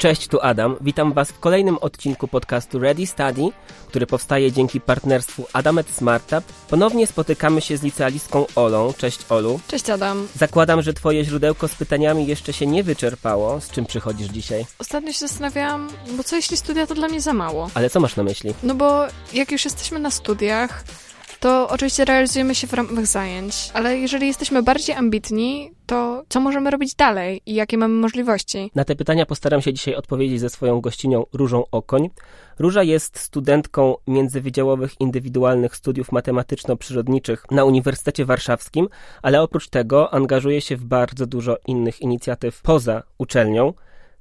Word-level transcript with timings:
Cześć, 0.00 0.28
tu 0.28 0.38
Adam. 0.42 0.76
Witam 0.80 1.12
Was 1.12 1.30
w 1.30 1.40
kolejnym 1.40 1.78
odcinku 1.78 2.28
podcastu 2.28 2.78
Ready 2.78 3.06
Study, 3.06 3.42
który 3.88 4.06
powstaje 4.06 4.52
dzięki 4.52 4.80
partnerstwu 4.80 5.46
Adamet 5.52 5.90
Smartup. 5.90 6.44
Ponownie 6.68 7.06
spotykamy 7.06 7.60
się 7.60 7.76
z 7.76 7.82
licealistką 7.82 8.46
Olą. 8.56 8.92
Cześć 8.98 9.20
Olu. 9.28 9.60
Cześć 9.68 9.90
Adam. 9.90 10.28
Zakładam, 10.34 10.82
że 10.82 10.92
Twoje 10.92 11.24
źródełko 11.24 11.68
z 11.68 11.74
pytaniami 11.74 12.26
jeszcze 12.26 12.52
się 12.52 12.66
nie 12.66 12.84
wyczerpało. 12.84 13.60
Z 13.60 13.70
czym 13.70 13.86
przychodzisz 13.86 14.28
dzisiaj? 14.28 14.66
Ostatnio 14.78 15.12
się 15.12 15.18
zastanawiałam, 15.18 15.88
bo 16.16 16.24
co 16.24 16.36
jeśli 16.36 16.56
studia 16.56 16.86
to 16.86 16.94
dla 16.94 17.08
mnie 17.08 17.20
za 17.20 17.32
mało? 17.32 17.70
Ale 17.74 17.90
co 17.90 18.00
masz 18.00 18.16
na 18.16 18.22
myśli? 18.22 18.54
No 18.62 18.74
bo 18.74 19.06
jak 19.32 19.52
już 19.52 19.64
jesteśmy 19.64 19.98
na 19.98 20.10
studiach, 20.10 20.84
to 21.40 21.68
oczywiście 21.68 22.04
realizujemy 22.04 22.54
się 22.54 22.66
w 22.66 22.72
ramach 22.72 23.06
zajęć, 23.06 23.70
ale 23.74 23.98
jeżeli 23.98 24.26
jesteśmy 24.26 24.62
bardziej 24.62 24.96
ambitni, 24.96 25.70
to 25.86 26.24
co 26.28 26.40
możemy 26.40 26.70
robić 26.70 26.94
dalej 26.94 27.42
i 27.46 27.54
jakie 27.54 27.78
mamy 27.78 27.94
możliwości? 27.94 28.70
Na 28.74 28.84
te 28.84 28.96
pytania 28.96 29.26
postaram 29.26 29.62
się 29.62 29.72
dzisiaj 29.72 29.94
odpowiedzieć 29.94 30.40
ze 30.40 30.50
swoją 30.50 30.80
gościnią 30.80 31.26
Różą 31.32 31.64
Okoń. 31.70 32.10
Róża 32.58 32.82
jest 32.82 33.18
studentką 33.18 33.94
międzywydziałowych 34.06 35.00
indywidualnych 35.00 35.76
studiów 35.76 36.12
matematyczno-przyrodniczych 36.12 37.44
na 37.50 37.64
Uniwersytecie 37.64 38.24
Warszawskim, 38.24 38.88
ale 39.22 39.42
oprócz 39.42 39.68
tego 39.68 40.14
angażuje 40.14 40.60
się 40.60 40.76
w 40.76 40.84
bardzo 40.84 41.26
dużo 41.26 41.56
innych 41.66 42.00
inicjatyw 42.00 42.62
poza 42.62 43.02
uczelnią. 43.18 43.72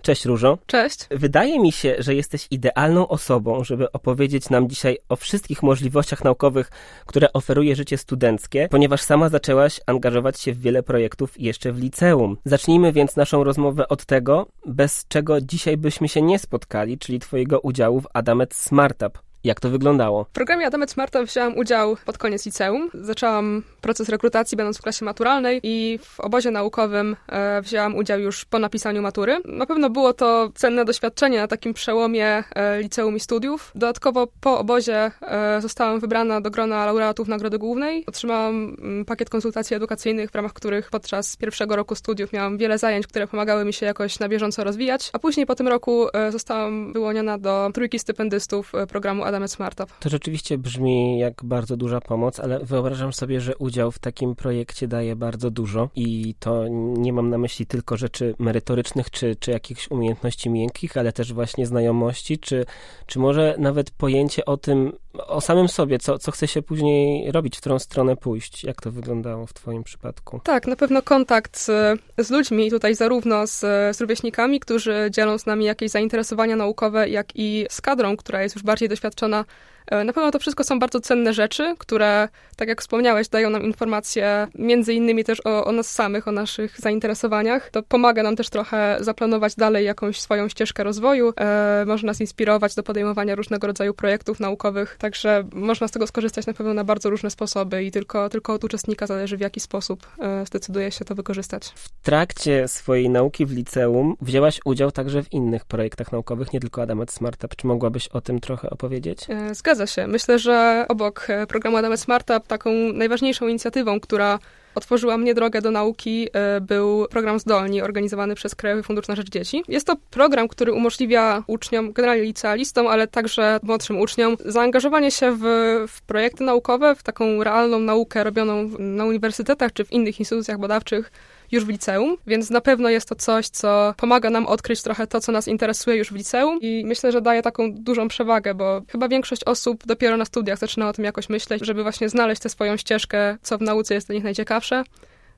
Cześć 0.01 0.25
Różo. 0.25 0.57
Cześć. 0.65 1.07
Wydaje 1.11 1.59
mi 1.59 1.71
się, 1.71 1.95
że 1.99 2.15
jesteś 2.15 2.47
idealną 2.51 3.07
osobą, 3.07 3.63
żeby 3.63 3.91
opowiedzieć 3.91 4.49
nam 4.49 4.69
dzisiaj 4.69 4.97
o 5.09 5.15
wszystkich 5.15 5.63
możliwościach 5.63 6.23
naukowych, 6.23 6.71
które 7.05 7.33
oferuje 7.33 7.75
życie 7.75 7.97
studenckie, 7.97 8.67
ponieważ 8.71 9.01
sama 9.01 9.29
zaczęłaś 9.29 9.81
angażować 9.85 10.39
się 10.39 10.53
w 10.53 10.59
wiele 10.59 10.83
projektów 10.83 11.41
jeszcze 11.41 11.71
w 11.71 11.79
liceum. 11.79 12.37
Zacznijmy 12.45 12.93
więc 12.93 13.15
naszą 13.15 13.43
rozmowę 13.43 13.87
od 13.87 14.05
tego, 14.05 14.47
bez 14.65 15.05
czego 15.07 15.41
dzisiaj 15.41 15.77
byśmy 15.77 16.09
się 16.09 16.21
nie 16.21 16.39
spotkali, 16.39 16.97
czyli 16.97 17.19
Twojego 17.19 17.59
udziału 17.59 18.01
w 18.01 18.07
Adamet 18.13 18.53
Smartup. 18.55 19.28
Jak 19.43 19.59
to 19.59 19.69
wyglądało? 19.69 20.23
W 20.23 20.29
programie 20.29 20.67
Adamet 20.67 20.91
Smarta 20.91 21.23
wziąłam 21.23 21.57
udział 21.57 21.97
pod 22.05 22.17
koniec 22.17 22.45
liceum. 22.45 22.89
Zaczęłam 22.93 23.63
proces 23.81 24.09
rekrutacji 24.09 24.57
będąc 24.57 24.77
w 24.77 24.81
klasie 24.81 25.05
maturalnej 25.05 25.59
i 25.63 25.99
w 26.03 26.19
obozie 26.19 26.51
naukowym 26.51 27.15
e, 27.27 27.61
wzięłam 27.61 27.95
udział 27.95 28.19
już 28.19 28.45
po 28.45 28.59
napisaniu 28.59 29.01
matury. 29.01 29.37
Na 29.45 29.65
pewno 29.65 29.89
było 29.89 30.13
to 30.13 30.49
cenne 30.55 30.85
doświadczenie 30.85 31.37
na 31.37 31.47
takim 31.47 31.73
przełomie 31.73 32.43
e, 32.55 32.81
liceum 32.81 33.15
i 33.15 33.19
studiów. 33.19 33.71
Dodatkowo 33.75 34.27
po 34.41 34.59
obozie 34.59 35.11
e, 35.21 35.61
zostałam 35.61 35.99
wybrana 35.99 36.41
do 36.41 36.51
grona 36.51 36.85
laureatów 36.85 37.27
Nagrody 37.27 37.57
Głównej. 37.57 38.03
Otrzymałam 38.07 38.75
mm, 38.81 39.05
pakiet 39.05 39.29
konsultacji 39.29 39.75
edukacyjnych, 39.75 40.31
w 40.31 40.35
ramach 40.35 40.53
których 40.53 40.89
podczas 40.89 41.37
pierwszego 41.37 41.75
roku 41.75 41.95
studiów 41.95 42.33
miałam 42.33 42.57
wiele 42.57 42.77
zajęć, 42.77 43.07
które 43.07 43.27
pomagały 43.27 43.65
mi 43.65 43.73
się 43.73 43.85
jakoś 43.85 44.19
na 44.19 44.29
bieżąco 44.29 44.63
rozwijać. 44.63 45.09
A 45.13 45.19
później 45.19 45.45
po 45.45 45.55
tym 45.55 45.67
roku 45.67 46.07
e, 46.13 46.31
zostałam 46.31 46.93
wyłoniona 46.93 47.37
do 47.37 47.69
trójki 47.73 47.99
stypendystów 47.99 48.75
e, 48.75 48.87
programu 48.87 49.28
Adamet 49.29 49.51
Smartup. 49.51 49.89
To 49.99 50.09
rzeczywiście 50.09 50.57
brzmi 50.57 51.19
jak 51.19 51.43
bardzo 51.43 51.77
duża 51.77 52.01
pomoc, 52.01 52.39
ale 52.39 52.59
wyobrażam 52.59 53.13
sobie, 53.13 53.41
że 53.41 53.57
udział 53.57 53.91
w 53.91 53.99
takim 53.99 54.35
projekcie 54.35 54.87
daje 54.87 55.15
bardzo 55.15 55.51
dużo 55.51 55.89
i 55.95 56.35
to 56.39 56.67
nie 56.97 57.13
mam 57.13 57.29
na 57.29 57.37
myśli 57.37 57.65
tylko 57.65 57.97
rzeczy 57.97 58.35
merytorycznych 58.39 59.11
czy, 59.11 59.35
czy 59.35 59.51
jakichś 59.51 59.91
umiejętności 59.91 60.49
miękkich, 60.49 60.97
ale 60.97 61.13
też 61.13 61.33
właśnie 61.33 61.65
znajomości, 61.65 62.37
czy, 62.37 62.65
czy 63.05 63.19
może 63.19 63.55
nawet 63.57 63.91
pojęcie 63.91 64.45
o 64.45 64.57
tym, 64.57 64.91
o 65.13 65.41
samym 65.41 65.67
sobie, 65.67 65.99
co, 65.99 66.19
co 66.19 66.31
chce 66.31 66.47
się 66.47 66.61
później 66.61 67.31
robić, 67.31 67.57
w 67.57 67.59
którą 67.59 67.79
stronę 67.79 68.15
pójść. 68.15 68.63
Jak 68.63 68.81
to 68.81 68.91
wyglądało 68.91 69.45
w 69.45 69.53
Twoim 69.53 69.83
przypadku? 69.83 70.39
Tak, 70.43 70.67
na 70.67 70.75
pewno 70.75 71.01
kontakt 71.01 71.57
z, 71.57 71.99
z 72.17 72.29
ludźmi, 72.29 72.69
tutaj 72.69 72.95
zarówno 72.95 73.47
z, 73.47 73.59
z 73.95 74.01
rówieśnikami, 74.01 74.59
którzy 74.59 75.09
dzielą 75.11 75.37
z 75.37 75.45
nami 75.45 75.65
jakieś 75.65 75.91
zainteresowania 75.91 76.55
naukowe, 76.55 77.09
jak 77.09 77.27
i 77.35 77.65
z 77.69 77.81
kadrą, 77.81 78.17
która 78.17 78.43
jest 78.43 78.55
już 78.55 78.63
bardziej 78.63 78.89
doświadczona 78.89 79.18
doświadczona 79.19 79.45
na 79.91 80.13
pewno 80.13 80.31
to 80.31 80.39
wszystko 80.39 80.63
są 80.63 80.79
bardzo 80.79 80.99
cenne 80.99 81.33
rzeczy, 81.33 81.75
które, 81.77 82.27
tak 82.55 82.67
jak 82.67 82.81
wspomniałeś, 82.81 83.27
dają 83.27 83.49
nam 83.49 83.63
informacje 83.63 84.47
między 84.55 84.93
innymi 84.93 85.23
też 85.23 85.45
o, 85.45 85.65
o, 85.65 85.71
nas 85.71 85.91
samych, 85.91 86.27
o 86.27 86.31
naszych 86.31 86.79
zainteresowaniach. 86.79 87.69
To 87.69 87.83
pomaga 87.83 88.23
nam 88.23 88.35
też 88.35 88.49
trochę 88.49 88.97
zaplanować 88.99 89.55
dalej 89.55 89.85
jakąś 89.85 90.21
swoją 90.21 90.49
ścieżkę 90.49 90.83
rozwoju, 90.83 91.33
e, 91.39 91.83
może 91.87 92.07
nas 92.07 92.21
inspirować 92.21 92.75
do 92.75 92.83
podejmowania 92.83 93.35
różnego 93.35 93.67
rodzaju 93.67 93.93
projektów 93.93 94.39
naukowych, 94.39 94.97
także 94.99 95.43
można 95.53 95.87
z 95.87 95.91
tego 95.91 96.07
skorzystać 96.07 96.45
na 96.45 96.53
pewno 96.53 96.73
na 96.73 96.83
bardzo 96.83 97.09
różne 97.09 97.29
sposoby 97.29 97.83
i 97.83 97.91
tylko, 97.91 98.29
tylko 98.29 98.53
od 98.53 98.63
uczestnika 98.63 99.07
zależy 99.07 99.37
w 99.37 99.41
jaki 99.41 99.59
sposób 99.59 100.07
e, 100.19 100.45
zdecyduje 100.45 100.91
się 100.91 101.05
to 101.05 101.15
wykorzystać. 101.15 101.69
W 101.75 101.89
trakcie 102.01 102.67
swojej 102.67 103.09
nauki 103.09 103.45
w 103.45 103.51
liceum 103.51 104.15
wzięłaś 104.21 104.59
udział 104.65 104.91
także 104.91 105.23
w 105.23 105.33
innych 105.33 105.65
projektach 105.65 106.11
naukowych, 106.11 106.53
nie 106.53 106.59
tylko 106.59 106.81
Adamet 106.81 107.11
Smartup. 107.11 107.55
Czy 107.55 107.67
mogłabyś 107.67 108.07
o 108.07 108.21
tym 108.21 108.39
trochę 108.39 108.69
opowiedzieć? 108.69 109.25
E, 109.29 109.55
zgadzam 109.55 109.78
Zgadza 109.79 109.93
się. 109.93 110.07
Myślę, 110.07 110.39
że 110.39 110.85
obok 110.89 111.25
e, 111.29 111.47
programu 111.47 111.77
Adamet 111.77 111.99
Smartup 111.99 112.47
taką 112.47 112.71
najważniejszą 112.93 113.47
inicjatywą, 113.47 113.99
która 113.99 114.39
otworzyła 114.75 115.17
mnie 115.17 115.33
drogę 115.33 115.61
do 115.61 115.71
nauki, 115.71 116.27
e, 116.33 116.61
był 116.61 117.07
program 117.07 117.39
Zdolni, 117.39 117.81
organizowany 117.81 118.35
przez 118.35 118.55
Krajowy 118.55 118.83
Fundusz 118.83 119.07
na 119.07 119.15
Rzecz 119.15 119.29
Dzieci. 119.29 119.63
Jest 119.67 119.87
to 119.87 119.95
program, 120.11 120.47
który 120.47 120.73
umożliwia 120.73 121.43
uczniom, 121.47 121.93
generalnie 121.93 122.23
licealistom, 122.23 122.87
ale 122.87 123.07
także 123.07 123.59
młodszym 123.63 123.99
uczniom, 123.99 124.37
zaangażowanie 124.45 125.11
się 125.11 125.31
w, 125.31 125.43
w 125.87 126.01
projekty 126.01 126.43
naukowe, 126.43 126.95
w 126.95 127.03
taką 127.03 127.43
realną 127.43 127.79
naukę 127.79 128.23
robioną 128.23 128.69
na 128.79 129.05
uniwersytetach 129.05 129.73
czy 129.73 129.85
w 129.85 129.91
innych 129.91 130.19
instytucjach 130.19 130.59
badawczych, 130.59 131.11
już 131.51 131.65
w 131.65 131.69
liceum, 131.69 132.17
więc 132.27 132.49
na 132.49 132.61
pewno 132.61 132.89
jest 132.89 133.09
to 133.09 133.15
coś, 133.15 133.47
co 133.47 133.93
pomaga 133.97 134.29
nam 134.29 134.47
odkryć 134.47 134.81
trochę 134.81 135.07
to, 135.07 135.21
co 135.21 135.31
nas 135.31 135.47
interesuje 135.47 135.97
już 135.97 136.11
w 136.11 136.15
liceum 136.15 136.59
i 136.61 136.83
myślę, 136.85 137.11
że 137.11 137.21
daje 137.21 137.41
taką 137.41 137.73
dużą 137.73 138.07
przewagę, 138.07 138.53
bo 138.53 138.81
chyba 138.91 139.07
większość 139.07 139.43
osób 139.43 139.85
dopiero 139.85 140.17
na 140.17 140.25
studiach 140.25 140.59
zaczyna 140.59 140.89
o 140.89 140.93
tym 140.93 141.05
jakoś 141.05 141.29
myśleć, 141.29 141.65
żeby 141.65 141.83
właśnie 141.83 142.09
znaleźć 142.09 142.41
tę 142.41 142.49
swoją 142.49 142.77
ścieżkę, 142.77 143.37
co 143.41 143.57
w 143.57 143.61
nauce 143.61 143.93
jest 143.93 144.07
dla 144.07 144.15
nich 144.15 144.23
najciekawsze. 144.23 144.83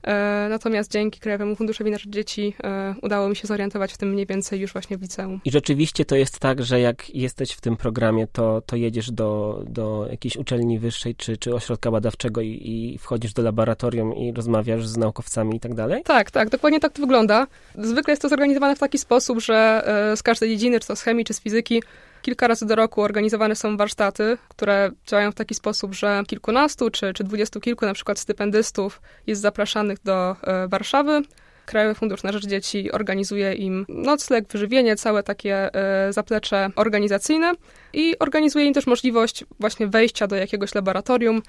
E, 0.03 0.47
natomiast 0.49 0.91
dzięki 0.91 1.19
Krajowemu 1.19 1.55
Funduszowi 1.55 1.91
na 1.91 1.97
Rzecz 1.97 2.09
Dzieci 2.09 2.53
e, 2.63 2.95
udało 3.01 3.29
mi 3.29 3.35
się 3.35 3.47
zorientować 3.47 3.93
w 3.93 3.97
tym 3.97 4.09
mniej 4.09 4.25
więcej 4.25 4.59
już 4.59 4.73
właśnie 4.73 4.97
w 4.97 5.01
liceum. 5.01 5.41
I 5.45 5.51
rzeczywiście 5.51 6.05
to 6.05 6.15
jest 6.15 6.39
tak, 6.39 6.63
że 6.63 6.79
jak 6.79 7.15
jesteś 7.15 7.51
w 7.51 7.61
tym 7.61 7.77
programie, 7.77 8.27
to, 8.27 8.61
to 8.65 8.75
jedziesz 8.75 9.11
do, 9.11 9.63
do 9.67 10.07
jakiejś 10.11 10.37
uczelni 10.37 10.79
wyższej 10.79 11.15
czy, 11.15 11.37
czy 11.37 11.55
ośrodka 11.55 11.91
badawczego 11.91 12.41
i, 12.41 12.61
i 12.63 12.97
wchodzisz 12.97 13.33
do 13.33 13.41
laboratorium 13.41 14.15
i 14.15 14.33
rozmawiasz 14.33 14.87
z 14.87 14.97
naukowcami 14.97 15.55
i 15.55 15.59
tak 15.59 15.73
dalej? 15.73 16.03
Tak, 16.03 16.31
tak, 16.31 16.49
dokładnie 16.49 16.79
tak 16.79 16.93
to 16.93 17.01
wygląda. 17.01 17.47
Zwykle 17.75 18.11
jest 18.11 18.21
to 18.21 18.29
zorganizowane 18.29 18.75
w 18.75 18.79
taki 18.79 18.97
sposób, 18.97 19.39
że 19.39 19.83
e, 20.11 20.17
z 20.17 20.23
każdej 20.23 20.49
dziedziny, 20.49 20.79
czy 20.79 20.87
to 20.87 20.95
z 20.95 21.01
chemii, 21.01 21.25
czy 21.25 21.33
z 21.33 21.41
fizyki, 21.41 21.81
Kilka 22.21 22.47
razy 22.47 22.65
do 22.65 22.75
roku 22.75 23.01
organizowane 23.01 23.55
są 23.55 23.77
warsztaty, 23.77 24.37
które 24.49 24.91
działają 25.07 25.31
w 25.31 25.35
taki 25.35 25.55
sposób, 25.55 25.95
że 25.95 26.23
kilkunastu 26.27 26.89
czy, 26.89 27.13
czy 27.13 27.23
dwudziestu 27.23 27.59
kilku 27.59 27.85
na 27.85 27.93
przykład 27.93 28.19
stypendystów 28.19 29.01
jest 29.27 29.41
zapraszanych 29.41 29.97
do 30.03 30.35
e, 30.43 30.67
Warszawy. 30.67 31.21
Krajowy 31.65 31.95
Fundusz 31.95 32.23
na 32.23 32.31
Rzecz 32.31 32.45
Dzieci 32.45 32.91
organizuje 32.91 33.53
im 33.53 33.85
nocleg, 33.89 34.47
wyżywienie, 34.47 34.95
całe 34.95 35.23
takie 35.23 35.75
e, 35.75 36.13
zaplecze 36.13 36.69
organizacyjne 36.75 37.53
i 37.93 38.19
organizuje 38.19 38.65
im 38.65 38.73
też 38.73 38.87
możliwość 38.87 39.45
właśnie 39.59 39.87
wejścia 39.87 40.27
do 40.27 40.35
jakiegoś 40.35 40.75
laboratorium, 40.75 41.41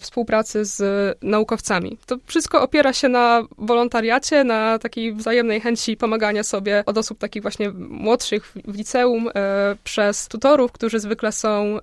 współpracy 0.00 0.64
z 0.64 0.82
naukowcami. 1.22 1.98
To 2.06 2.16
wszystko 2.26 2.62
opiera 2.62 2.92
się 2.92 3.08
na 3.08 3.42
wolontariacie, 3.58 4.44
na 4.44 4.78
takiej 4.78 5.14
wzajemnej 5.14 5.60
chęci 5.60 5.96
pomagania 5.96 6.42
sobie 6.42 6.82
od 6.86 6.98
osób 6.98 7.18
takich 7.18 7.42
właśnie 7.42 7.70
młodszych 7.88 8.52
w 8.64 8.74
liceum, 8.76 9.28
e, 9.28 9.76
przez 9.84 10.28
tutorów, 10.28 10.72
którzy 10.72 11.00
zwykle 11.00 11.32
są 11.32 11.76
e, 11.76 11.80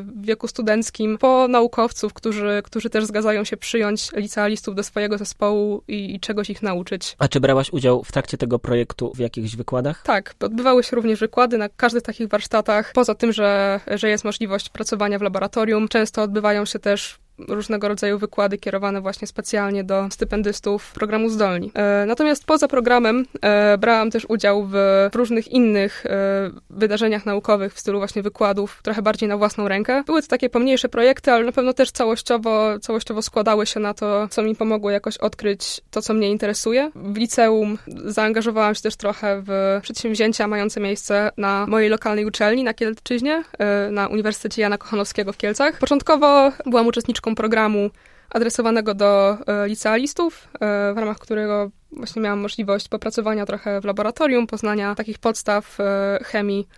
w 0.00 0.26
wieku 0.26 0.48
studenckim, 0.48 1.18
po 1.18 1.48
naukowców, 1.48 2.12
którzy, 2.12 2.62
którzy 2.64 2.90
też 2.90 3.04
zgadzają 3.04 3.44
się 3.44 3.56
przyjąć 3.56 4.12
licealistów 4.12 4.74
do 4.74 4.82
swojego 4.82 5.18
zespołu 5.18 5.82
i, 5.88 6.14
i 6.14 6.20
czegoś 6.20 6.50
ich 6.50 6.62
nauczyć. 6.62 7.16
A 7.18 7.28
czy 7.28 7.40
brałaś 7.40 7.72
udział 7.72 8.04
w 8.04 8.12
trakcie 8.12 8.38
tego 8.38 8.58
projektu 8.58 9.12
w 9.14 9.18
jakichś 9.18 9.56
wykładach? 9.56 10.02
Tak, 10.02 10.34
odbywały 10.40 10.82
się 10.82 10.96
również 10.96 11.20
wykłady 11.20 11.58
na 11.58 11.68
każdych 11.68 12.02
takich 12.02 12.28
warsztatach. 12.28 12.92
Poza 12.94 13.14
tym, 13.14 13.32
że, 13.32 13.80
że 13.86 14.08
jest 14.08 14.24
możliwość 14.24 14.68
pracowania 14.68 15.18
w 15.18 15.22
laboratorium, 15.22 15.88
często 15.88 16.22
odbywają 16.22 16.64
się 16.64 16.78
też 16.78 17.17
różnego 17.48 17.88
rodzaju 17.88 18.18
wykłady 18.18 18.58
kierowane 18.58 19.00
właśnie 19.00 19.26
specjalnie 19.26 19.84
do 19.84 20.08
stypendystów 20.10 20.92
programu 20.92 21.28
Zdolni. 21.28 21.70
E, 21.74 22.06
natomiast 22.06 22.44
poza 22.44 22.68
programem 22.68 23.26
e, 23.42 23.78
brałam 23.78 24.10
też 24.10 24.26
udział 24.28 24.66
w, 24.66 24.74
różnych 25.14 25.48
innych 25.48 26.06
e, 26.06 26.10
wydarzeniach 26.70 27.26
naukowych 27.26 27.74
w 27.74 27.80
stylu 27.80 27.98
właśnie 27.98 28.22
wykładów, 28.22 28.80
trochę 28.82 29.02
bardziej 29.02 29.28
na 29.28 29.36
własną 29.36 29.68
rękę. 29.68 30.02
Były 30.06 30.22
to 30.22 30.28
takie 30.28 30.50
pomniejsze 30.50 30.88
projekty, 30.88 31.32
ale 31.32 31.44
na 31.44 31.52
pewno 31.52 31.72
też 31.72 31.90
całościowo, 31.90 32.78
całościowo 32.78 33.22
składały 33.22 33.66
się 33.66 33.80
na 33.80 33.94
to, 33.94 34.28
co 34.28 34.42
mi 34.42 34.56
pomogło 34.56 34.90
jakoś 34.90 35.18
odkryć 35.18 35.80
to, 35.90 36.02
co 36.02 36.14
mnie 36.14 36.30
interesuje. 36.30 36.90
W 36.94 37.16
liceum 37.16 37.78
zaangażowałam 38.04 38.74
się 38.74 38.82
też 38.82 38.96
trochę 38.96 39.42
w 39.46 39.78
przedsięwzięcia 39.82 40.46
mające 40.46 40.80
miejsce 40.80 41.30
na 41.36 41.66
mojej 41.66 41.90
lokalnej 41.90 42.24
uczelni 42.24 42.64
na 42.64 42.74
Kielczyźnie, 42.74 43.44
na 43.90 44.08
Uniwersytecie 44.08 44.62
Jana 44.62 44.78
Kochanowskiego 44.78 45.32
w 45.32 45.36
Kielcach. 45.36 45.78
Początkowo 45.78 46.52
byłam 46.66 46.86
uczestniczką 46.86 47.27
programu 47.34 47.90
adresowanego 48.30 48.94
do 48.94 49.38
licealistów, 49.66 50.48
w 50.94 50.98
ramach 50.98 51.18
którego 51.18 51.70
właśnie 51.92 52.22
miałam 52.22 52.38
możliwość 52.38 52.88
popracowania 52.88 53.46
trochę 53.46 53.80
w 53.80 53.84
laboratorium, 53.84 54.46
poznania 54.46 54.94
takich 54.94 55.18
podstaw 55.18 55.78
chemii 56.24 56.68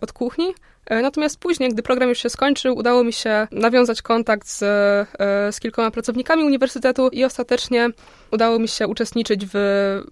od 0.00 0.12
kuchni. 0.12 0.54
E, 0.86 1.02
natomiast 1.02 1.38
później, 1.38 1.70
gdy 1.70 1.82
program 1.82 2.08
już 2.08 2.18
się 2.18 2.30
skończył, 2.30 2.76
udało 2.76 3.04
mi 3.04 3.12
się 3.12 3.46
nawiązać 3.50 4.02
kontakt 4.02 4.48
z, 4.48 4.62
e, 4.62 5.52
z 5.52 5.60
kilkoma 5.60 5.90
pracownikami 5.90 6.44
uniwersytetu 6.44 7.08
i 7.08 7.24
ostatecznie 7.24 7.88
udało 8.30 8.58
mi 8.58 8.68
się 8.68 8.86
uczestniczyć 8.86 9.46
w, 9.46 9.52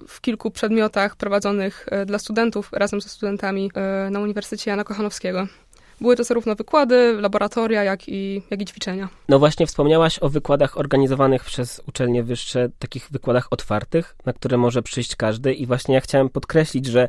w 0.08 0.20
kilku 0.20 0.50
przedmiotach 0.50 1.16
prowadzonych 1.16 1.86
e, 1.90 2.06
dla 2.06 2.18
studentów 2.18 2.72
razem 2.72 3.00
ze 3.00 3.08
studentami 3.08 3.70
na 4.10 4.20
Uniwersytecie 4.20 4.70
Jana 4.70 4.84
Kochanowskiego. 4.84 5.46
Były 6.00 6.16
to 6.16 6.24
zarówno 6.24 6.54
wykłady, 6.54 7.16
laboratoria, 7.20 7.84
jak 7.84 8.08
i, 8.08 8.42
jak 8.50 8.62
i 8.62 8.64
ćwiczenia. 8.64 9.08
No 9.28 9.38
właśnie 9.38 9.66
wspomniałaś 9.66 10.18
o 10.18 10.28
wykładach 10.28 10.78
organizowanych 10.78 11.44
przez 11.44 11.82
uczelnie 11.88 12.22
wyższe, 12.22 12.68
takich 12.78 13.08
wykładach 13.10 13.46
otwartych, 13.50 14.16
na 14.26 14.32
które 14.32 14.56
może 14.56 14.82
przyjść 14.82 15.16
każdy 15.16 15.54
i 15.54 15.66
właśnie 15.66 15.94
ja 15.94 16.00
chciałem 16.00 16.28
podkreślić, 16.28 16.86
że, 16.86 17.08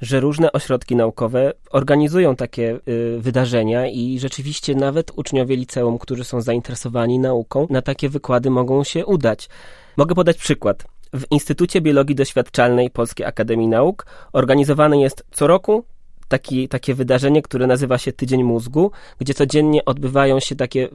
że 0.00 0.20
różne 0.20 0.52
ośrodki 0.52 0.96
naukowe 0.96 1.52
organizują 1.70 2.36
takie 2.36 2.78
y, 2.88 3.18
wydarzenia 3.20 3.86
i 3.86 4.18
rzeczywiście 4.18 4.74
nawet 4.74 5.10
uczniowie 5.16 5.56
liceum, 5.56 5.98
którzy 5.98 6.24
są 6.24 6.40
zainteresowani 6.40 7.18
nauką, 7.18 7.66
na 7.70 7.82
takie 7.82 8.08
wykłady 8.08 8.50
mogą 8.50 8.84
się 8.84 9.06
udać. 9.06 9.48
Mogę 9.96 10.14
podać 10.14 10.36
przykład. 10.36 10.84
W 11.14 11.24
Instytucie 11.30 11.80
Biologii 11.80 12.16
Doświadczalnej 12.16 12.90
Polskiej 12.90 13.26
Akademii 13.26 13.68
Nauk 13.68 14.06
organizowane 14.32 15.00
jest 15.00 15.24
co 15.30 15.46
roku 15.46 15.84
taki, 16.32 16.68
takie 16.68 16.94
wydarzenie, 16.94 17.42
które 17.42 17.66
nazywa 17.66 17.98
się 17.98 18.12
Tydzień 18.12 18.44
Mózgu, 18.44 18.90
gdzie 19.18 19.34
codziennie 19.34 19.84
odbywają 19.84 20.40
się 20.40 20.56
takie 20.56 20.88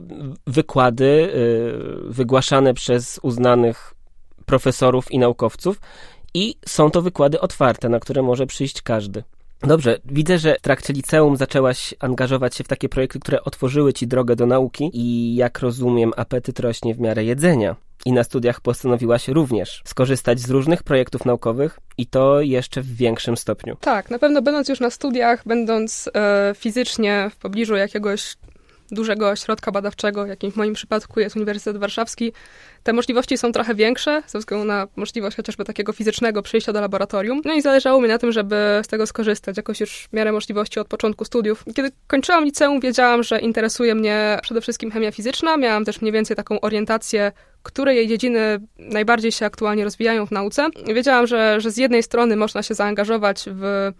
wykłady 0.46 1.04
y, 1.04 2.12
wygłaszane 2.12 2.74
przez 2.74 3.20
uznanych 3.22 3.94
profesorów 4.46 5.12
i 5.12 5.18
naukowców 5.18 5.80
i 6.34 6.54
są 6.66 6.90
to 6.90 7.02
wykłady 7.02 7.40
otwarte, 7.40 7.88
na 7.88 8.00
które 8.00 8.22
może 8.22 8.46
przyjść 8.46 8.82
każdy. 8.82 9.22
Dobrze, 9.60 9.98
widzę, 10.04 10.38
że 10.38 10.56
w 10.58 10.62
trakcie 10.62 10.92
liceum 10.92 11.36
zaczęłaś 11.36 11.94
angażować 12.00 12.54
się 12.56 12.64
w 12.64 12.68
takie 12.68 12.88
projekty, 12.88 13.20
które 13.20 13.42
otworzyły 13.42 13.92
ci 13.92 14.06
drogę 14.06 14.36
do 14.36 14.46
nauki 14.46 14.90
i 14.92 15.34
jak 15.34 15.58
rozumiem, 15.58 16.12
apetyt 16.16 16.60
rośnie 16.60 16.94
w 16.94 17.00
miarę 17.00 17.24
jedzenia. 17.24 17.76
I 18.04 18.12
na 18.12 18.24
studiach 18.24 18.60
postanowiłaś 18.60 19.28
również 19.28 19.82
skorzystać 19.84 20.40
z 20.40 20.50
różnych 20.50 20.82
projektów 20.82 21.24
naukowych 21.24 21.78
i 21.98 22.06
to 22.06 22.40
jeszcze 22.40 22.82
w 22.82 22.96
większym 22.96 23.36
stopniu. 23.36 23.76
Tak, 23.80 24.10
na 24.10 24.18
pewno 24.18 24.42
będąc 24.42 24.68
już 24.68 24.80
na 24.80 24.90
studiach, 24.90 25.42
będąc 25.46 26.10
e, 26.14 26.54
fizycznie 26.56 27.30
w 27.32 27.36
pobliżu 27.36 27.76
jakiegoś 27.76 28.36
dużego 28.90 29.28
ośrodka 29.28 29.72
badawczego, 29.72 30.26
jakim 30.26 30.52
w 30.52 30.56
moim 30.56 30.74
przypadku 30.74 31.20
jest 31.20 31.36
Uniwersytet 31.36 31.76
Warszawski, 31.76 32.32
te 32.82 32.92
możliwości 32.92 33.38
są 33.38 33.52
trochę 33.52 33.74
większe, 33.74 34.22
ze 34.26 34.38
względu 34.38 34.66
na 34.66 34.86
możliwość 34.96 35.36
chociażby 35.36 35.64
takiego 35.64 35.92
fizycznego 35.92 36.42
przyjścia 36.42 36.72
do 36.72 36.80
laboratorium. 36.80 37.42
No 37.44 37.54
i 37.54 37.62
zależało 37.62 38.00
mi 38.00 38.08
na 38.08 38.18
tym, 38.18 38.32
żeby 38.32 38.56
z 38.84 38.88
tego 38.88 39.06
skorzystać, 39.06 39.56
jakoś 39.56 39.80
już 39.80 40.08
w 40.10 40.12
miarę 40.12 40.32
możliwości 40.32 40.80
od 40.80 40.88
początku 40.88 41.24
studiów. 41.24 41.64
Kiedy 41.74 41.90
kończyłam 42.06 42.44
liceum, 42.44 42.80
wiedziałam, 42.80 43.22
że 43.22 43.38
interesuje 43.38 43.94
mnie 43.94 44.38
przede 44.42 44.60
wszystkim 44.60 44.90
chemia 44.90 45.12
fizyczna. 45.12 45.56
Miałam 45.56 45.84
też 45.84 46.00
mniej 46.00 46.12
więcej 46.12 46.36
taką 46.36 46.60
orientację, 46.60 47.32
które 47.62 47.94
jej 47.94 48.08
dziedziny 48.08 48.60
najbardziej 48.78 49.32
się 49.32 49.46
aktualnie 49.46 49.84
rozwijają 49.84 50.26
w 50.26 50.30
nauce. 50.30 50.68
Wiedziałam, 50.94 51.26
że, 51.26 51.60
że 51.60 51.70
z 51.70 51.76
jednej 51.76 52.02
strony 52.02 52.36
można 52.36 52.62
się 52.62 52.74
zaangażować 52.74 53.44
w 53.46 53.92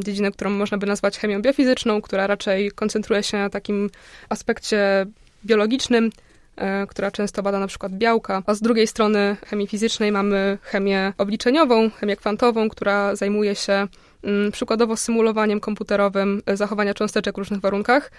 dziedzinę, 0.00 0.30
którą 0.30 0.50
można 0.50 0.78
by 0.78 0.86
nazwać 0.86 1.18
chemią 1.18 1.42
biofizyczną, 1.42 2.02
która 2.02 2.26
raczej 2.26 2.70
koncentruje 2.70 3.22
się 3.22 3.38
na 3.38 3.50
takim 3.50 3.90
aspekcie 4.28 5.06
biologicznym, 5.44 6.10
e, 6.56 6.86
która 6.86 7.10
często 7.10 7.42
bada 7.42 7.58
na 7.58 7.66
przykład 7.66 7.92
białka, 7.92 8.42
a 8.46 8.54
z 8.54 8.60
drugiej 8.60 8.86
strony 8.86 9.36
chemii 9.46 9.66
fizycznej 9.66 10.12
mamy 10.12 10.58
chemię 10.62 11.12
obliczeniową, 11.18 11.90
chemię 11.90 12.16
kwantową, 12.16 12.68
która 12.68 13.16
zajmuje 13.16 13.54
się 13.54 13.86
mm, 14.24 14.52
przykładowo 14.52 14.96
symulowaniem 14.96 15.60
komputerowym 15.60 16.42
zachowania 16.54 16.94
cząsteczek 16.94 17.34
w 17.34 17.38
różnych 17.38 17.60
warunkach. 17.60 18.10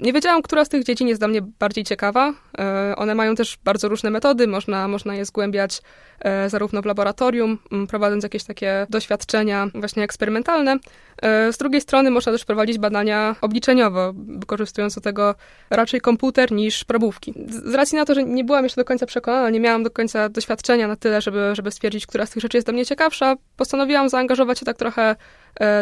Nie 0.00 0.12
wiedziałam, 0.12 0.42
która 0.42 0.64
z 0.64 0.68
tych 0.68 0.84
dziedzin 0.84 1.08
jest 1.08 1.20
dla 1.20 1.28
mnie 1.28 1.42
bardziej 1.42 1.84
ciekawa. 1.84 2.32
E, 2.58 2.96
one 2.96 3.14
mają 3.14 3.34
też 3.34 3.58
bardzo 3.64 3.88
różne 3.88 4.10
metody, 4.10 4.46
można, 4.46 4.88
można 4.88 5.14
je 5.14 5.24
zgłębiać 5.24 5.82
e, 6.20 6.50
zarówno 6.50 6.82
w 6.82 6.84
laboratorium, 6.84 7.58
prowadząc 7.88 8.22
jakieś 8.22 8.44
takie 8.44 8.86
doświadczenia 8.90 9.66
właśnie 9.74 10.02
eksperymentalne. 10.02 10.76
E, 11.22 11.52
z 11.52 11.58
drugiej 11.58 11.80
strony 11.80 12.10
można 12.10 12.32
też 12.32 12.44
prowadzić 12.44 12.78
badania 12.78 13.36
obliczeniowo, 13.40 14.12
wykorzystując 14.14 14.94
do 14.94 15.00
tego 15.00 15.34
raczej 15.70 16.00
komputer 16.00 16.52
niż 16.52 16.84
probówki. 16.84 17.34
Z 17.48 17.74
racji 17.74 17.98
na 17.98 18.04
to, 18.04 18.14
że 18.14 18.24
nie 18.24 18.44
byłam 18.44 18.64
jeszcze 18.64 18.80
do 18.80 18.84
końca 18.84 19.06
przekonana, 19.06 19.50
nie 19.50 19.60
miałam 19.60 19.82
do 19.82 19.90
końca 19.90 20.28
doświadczenia 20.28 20.88
na 20.88 20.96
tyle, 20.96 21.20
żeby, 21.20 21.50
żeby 21.54 21.70
stwierdzić, 21.70 22.06
która 22.06 22.26
z 22.26 22.30
tych 22.30 22.42
rzeczy 22.42 22.56
jest 22.56 22.66
dla 22.66 22.72
mnie 22.72 22.86
ciekawsza, 22.86 23.36
postanowiłam 23.56 24.08
zaangażować 24.08 24.58
się 24.58 24.66
tak 24.66 24.76
trochę 24.76 25.16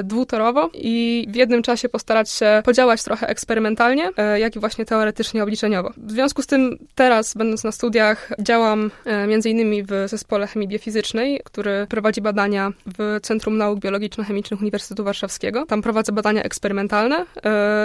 dwutorowo 0.04 0.70
i 0.74 1.26
w 1.28 1.34
jednym 1.34 1.62
czasie 1.62 1.88
postarać 1.88 2.30
się 2.30 2.62
podziałać 2.64 3.02
trochę 3.02 3.28
eksperymentalnie, 3.28 4.10
e, 4.16 4.40
jak 4.40 4.56
i 4.56 4.58
właśnie 4.58 4.84
teoretycznie 4.84 5.42
obliczeniowo. 5.42 5.92
W 5.96 6.10
związku 6.10 6.42
z 6.42 6.46
tym 6.46 6.78
teraz, 6.94 7.34
będąc 7.34 7.64
na 7.64 7.72
studiach, 7.72 8.32
działam 8.38 8.90
e, 9.06 9.48
innymi 9.48 9.82
w 9.82 9.90
zespole 10.06 10.46
chemii 10.46 10.68
biofizycznej, 10.68 11.40
który 11.44 11.86
prowadzi 11.88 12.20
badania 12.20 12.72
w 12.98 13.18
Centrum 13.22 13.56
Nauk 13.56 13.78
Biologiczno-Chemicznych 13.78 14.60
Uniwersytetu 14.60 15.04
Warszawskiego. 15.04 15.66
Tam 15.66 15.82
prowadzę 15.82 16.12
badania 16.12 16.42
eksperymentalne, 16.42 17.26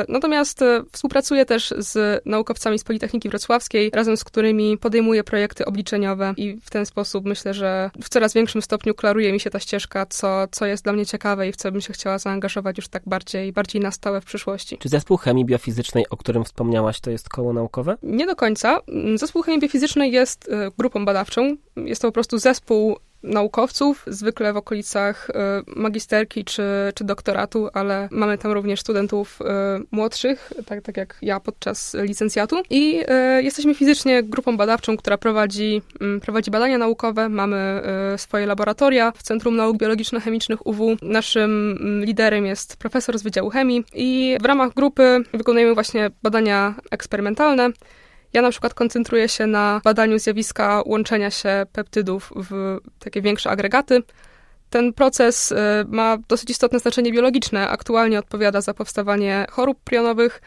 natomiast 0.07 0.63
współpracuję 0.91 1.45
też 1.45 1.73
z 1.77 2.21
naukowcami 2.25 2.79
z 2.79 2.83
Politechniki 2.83 3.29
Wrocławskiej, 3.29 3.91
razem 3.93 4.17
z 4.17 4.23
którymi 4.23 4.77
podejmuję 4.77 5.23
projekty 5.23 5.65
obliczeniowe 5.65 6.33
i 6.37 6.57
w 6.63 6.69
ten 6.69 6.85
sposób 6.85 7.25
myślę, 7.25 7.53
że 7.53 7.91
w 8.03 8.09
coraz 8.09 8.33
większym 8.33 8.61
stopniu 8.61 8.93
klaruje 8.93 9.33
mi 9.33 9.39
się 9.39 9.49
ta 9.49 9.59
ścieżka, 9.59 10.05
co, 10.05 10.47
co 10.51 10.65
jest 10.65 10.83
dla 10.83 10.93
mnie 10.93 11.05
ciekawe 11.05 11.47
i 11.47 11.51
w 11.51 11.55
co 11.55 11.67
bym 11.73 11.81
się 11.81 11.93
chciała 11.93 12.17
zaangażować 12.17 12.77
już 12.77 12.87
tak 12.87 13.03
bardziej, 13.05 13.53
bardziej 13.53 13.81
na 13.81 13.91
stałe 13.91 14.21
w 14.21 14.25
przyszłości. 14.25 14.77
Czy 14.77 14.89
zespół 14.89 15.17
chemii 15.17 15.45
biofizycznej, 15.45 16.09
o 16.09 16.17
którym 16.17 16.43
wspomniałaś, 16.43 16.99
to 16.99 17.11
jest 17.11 17.29
koło 17.29 17.53
naukowe? 17.53 17.97
Nie 18.03 18.25
do 18.25 18.35
końca. 18.35 18.79
Zespół 19.15 19.41
chemii 19.41 19.61
biofizycznej 19.61 20.11
jest 20.11 20.47
y, 20.47 20.51
grupą 20.77 21.05
badawczą. 21.05 21.57
Jest 21.75 22.01
to 22.01 22.07
po 22.07 22.11
prostu 22.11 22.37
zespół 22.37 22.97
naukowców, 23.23 24.03
zwykle 24.07 24.53
w 24.53 24.57
okolicach 24.57 25.29
y, 25.29 25.33
magisterki 25.79 26.45
czy, 26.45 26.63
czy 26.95 27.03
doktoratu, 27.03 27.69
ale 27.73 28.07
mamy 28.11 28.37
tam 28.37 28.51
również 28.51 28.79
studentów 28.79 29.39
y, 29.41 29.45
młodszych, 29.91 30.51
tak, 30.65 30.81
tak 30.81 30.97
jak 30.97 31.17
ja 31.21 31.39
podczas 31.39 31.93
licencjatu. 31.93 32.61
I 32.69 33.03
y, 33.39 33.43
jesteśmy 33.43 33.75
fizycznie 33.75 34.23
grupą 34.23 34.57
badawczą, 34.57 34.97
która 34.97 35.17
prowadzi, 35.17 35.81
mm, 36.01 36.19
prowadzi 36.19 36.51
badania 36.51 36.77
naukowe. 36.77 37.29
Mamy 37.29 37.81
swoje 38.17 38.45
laboratoria 38.45 39.11
w 39.11 39.23
Centrum 39.23 39.55
Nauk 39.55 39.77
Biologiczno-Chemicznych 39.77 40.67
UW. 40.67 40.97
Naszym 41.01 41.77
mm, 41.81 42.05
liderem 42.05 42.45
jest 42.45 42.77
profesor 42.77 43.19
z 43.19 43.23
Wydziału 43.23 43.49
Chemii 43.49 43.83
i 43.93 44.37
w 44.41 44.45
ramach 44.45 44.73
grupy 44.73 45.23
wykonujemy 45.33 45.73
właśnie 45.73 46.11
badania 46.23 46.75
eksperymentalne. 46.91 47.69
Ja 48.33 48.41
na 48.41 48.51
przykład 48.51 48.73
koncentruję 48.73 49.29
się 49.29 49.47
na 49.47 49.81
badaniu 49.83 50.19
zjawiska 50.19 50.83
łączenia 50.85 51.31
się 51.31 51.65
peptydów 51.73 52.33
w 52.35 52.77
takie 52.99 53.21
większe 53.21 53.49
agregaty. 53.49 54.03
Ten 54.69 54.93
proces 54.93 55.51
y, 55.51 55.55
ma 55.87 56.17
dosyć 56.27 56.49
istotne 56.49 56.79
znaczenie 56.79 57.11
biologiczne. 57.11 57.69
Aktualnie 57.69 58.19
odpowiada 58.19 58.61
za 58.61 58.73
powstawanie 58.73 59.45
chorób 59.49 59.79
prionowych, 59.83 60.41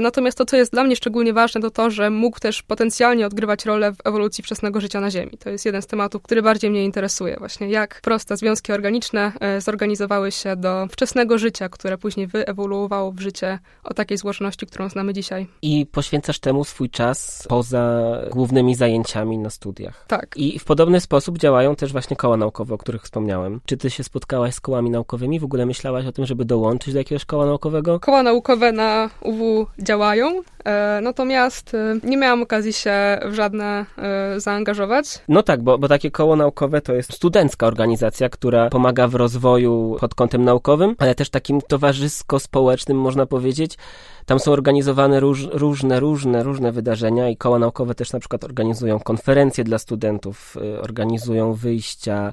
natomiast 0.00 0.38
to, 0.38 0.44
co 0.44 0.56
jest 0.56 0.72
dla 0.72 0.84
mnie 0.84 0.96
szczególnie 0.96 1.32
ważne, 1.32 1.60
to 1.60 1.70
to, 1.70 1.90
że 1.90 2.10
mógł 2.10 2.40
też 2.40 2.62
potencjalnie 2.62 3.26
odgrywać 3.26 3.66
rolę 3.66 3.92
w 3.92 3.96
ewolucji 4.04 4.44
wczesnego 4.44 4.80
życia 4.80 5.00
na 5.00 5.10
Ziemi. 5.10 5.38
To 5.38 5.50
jest 5.50 5.66
jeden 5.66 5.82
z 5.82 5.86
tematów, 5.86 6.22
który 6.22 6.42
bardziej 6.42 6.70
mnie 6.70 6.84
interesuje. 6.84 7.36
Właśnie 7.38 7.68
jak 7.68 8.00
proste 8.00 8.36
związki 8.36 8.72
organiczne 8.72 9.32
e, 9.40 9.60
zorganizowały 9.60 10.32
się 10.32 10.56
do 10.56 10.86
wczesnego 10.90 11.38
życia, 11.38 11.68
które 11.68 11.98
później 11.98 12.26
wyewoluowało 12.26 13.12
w 13.12 13.20
życie 13.20 13.58
o 13.84 13.94
takiej 13.94 14.18
złożoności, 14.18 14.66
którą 14.66 14.88
znamy 14.88 15.12
dzisiaj. 15.12 15.46
I 15.62 15.86
poświęcasz 15.86 16.38
temu 16.38 16.64
swój 16.64 16.90
czas 16.90 17.46
poza 17.48 18.02
głównymi 18.30 18.74
zajęciami 18.74 19.38
na 19.38 19.50
studiach. 19.50 20.04
Tak. 20.08 20.36
I 20.36 20.58
w 20.58 20.64
podobny 20.64 21.00
sposób 21.00 21.38
działają 21.38 21.76
też 21.76 21.92
właśnie 21.92 22.16
koła 22.16 22.36
naukowe, 22.36 22.74
o 22.74 22.78
których 22.78 23.02
wspomniałem. 23.02 23.60
Czy 23.66 23.76
ty 23.76 23.90
się 23.90 24.04
spotkałaś 24.04 24.54
z 24.54 24.60
kołami 24.60 24.90
naukowymi? 24.90 25.40
W 25.40 25.44
ogóle 25.44 25.66
myślałaś 25.66 26.06
o 26.06 26.12
tym, 26.12 26.26
żeby 26.26 26.44
dołączyć 26.44 26.92
do 26.92 26.98
jakiegoś 27.00 27.24
koła 27.24 27.46
naukowego? 27.46 28.00
Koła 28.00 28.22
naukowe 28.22 28.72
na 28.72 29.10
UW 29.20 29.66
działają, 29.78 30.42
e, 30.64 31.00
natomiast 31.02 31.74
e, 31.74 31.98
nie 32.04 32.16
miałam 32.16 32.42
okazji 32.42 32.72
się 32.72 33.18
w 33.24 33.34
żadne 33.34 33.86
e, 33.98 34.40
zaangażować. 34.40 35.18
No 35.28 35.42
tak, 35.42 35.62
bo, 35.62 35.78
bo 35.78 35.88
takie 35.88 36.10
koło 36.10 36.36
naukowe 36.36 36.80
to 36.80 36.92
jest 36.94 37.12
studencka 37.12 37.66
organizacja, 37.66 38.28
która 38.28 38.68
pomaga 38.68 39.08
w 39.08 39.14
rozwoju 39.14 39.96
pod 40.00 40.14
kątem 40.14 40.44
naukowym, 40.44 40.94
ale 40.98 41.14
też 41.14 41.30
takim 41.30 41.60
towarzysko-społecznym, 41.60 42.98
można 42.98 43.26
powiedzieć. 43.26 43.78
Tam 44.26 44.40
są 44.40 44.52
organizowane 44.52 45.20
róż, 45.20 45.48
różne, 45.52 46.00
różne, 46.00 46.42
różne 46.42 46.72
wydarzenia 46.72 47.28
i 47.28 47.36
koła 47.36 47.58
naukowe 47.58 47.94
też 47.94 48.12
na 48.12 48.20
przykład 48.20 48.44
organizują 48.44 49.00
konferencje 49.00 49.64
dla 49.64 49.78
studentów, 49.78 50.56
organizują 50.82 51.54
wyjścia, 51.54 52.32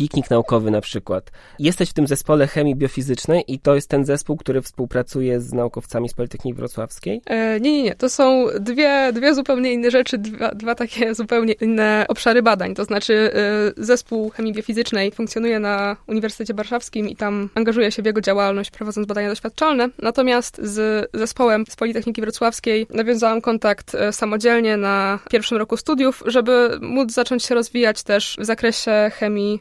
piknik 0.00 0.30
naukowy 0.30 0.70
na 0.70 0.80
przykład. 0.80 1.30
Jesteś 1.58 1.90
w 1.90 1.92
tym 1.92 2.06
zespole 2.06 2.46
chemii 2.46 2.76
biofizycznej 2.76 3.44
i 3.48 3.58
to 3.58 3.74
jest 3.74 3.88
ten 3.88 4.04
zespół, 4.04 4.36
który 4.36 4.62
współpracuje 4.62 5.40
z 5.40 5.52
naukowcami 5.52 6.08
z 6.08 6.14
Politechniki 6.14 6.54
Wrocławskiej? 6.54 7.22
E, 7.26 7.60
nie, 7.60 7.72
nie, 7.72 7.82
nie. 7.82 7.94
To 7.94 8.08
są 8.08 8.46
dwie, 8.60 9.10
dwie 9.12 9.34
zupełnie 9.34 9.72
inne 9.72 9.90
rzeczy, 9.90 10.18
dwa, 10.18 10.48
dwa 10.54 10.74
takie 10.74 11.14
zupełnie 11.14 11.52
inne 11.52 12.04
obszary 12.08 12.42
badań. 12.42 12.74
To 12.74 12.84
znaczy 12.84 13.32
e, 13.34 13.84
zespół 13.84 14.30
chemii 14.30 14.52
biofizycznej 14.52 15.12
funkcjonuje 15.12 15.58
na 15.58 15.96
Uniwersytecie 16.06 16.54
Warszawskim 16.54 17.08
i 17.08 17.16
tam 17.16 17.48
angażuje 17.54 17.92
się 17.92 18.02
w 18.02 18.06
jego 18.06 18.20
działalność, 18.20 18.70
prowadząc 18.70 19.06
badania 19.06 19.28
doświadczalne. 19.28 19.88
Natomiast 19.98 20.60
z 20.62 21.10
zespołem 21.14 21.64
z 21.68 21.76
Politechniki 21.76 22.20
Wrocławskiej 22.20 22.86
nawiązałam 22.90 23.40
kontakt 23.40 23.94
e, 23.94 24.12
samodzielnie 24.12 24.76
na 24.76 25.18
pierwszym 25.30 25.58
roku 25.58 25.76
studiów, 25.76 26.22
żeby 26.26 26.78
móc 26.80 27.12
zacząć 27.12 27.44
się 27.44 27.54
rozwijać 27.54 28.02
też 28.02 28.36
w 28.40 28.44
zakresie 28.44 29.10
chemii 29.14 29.60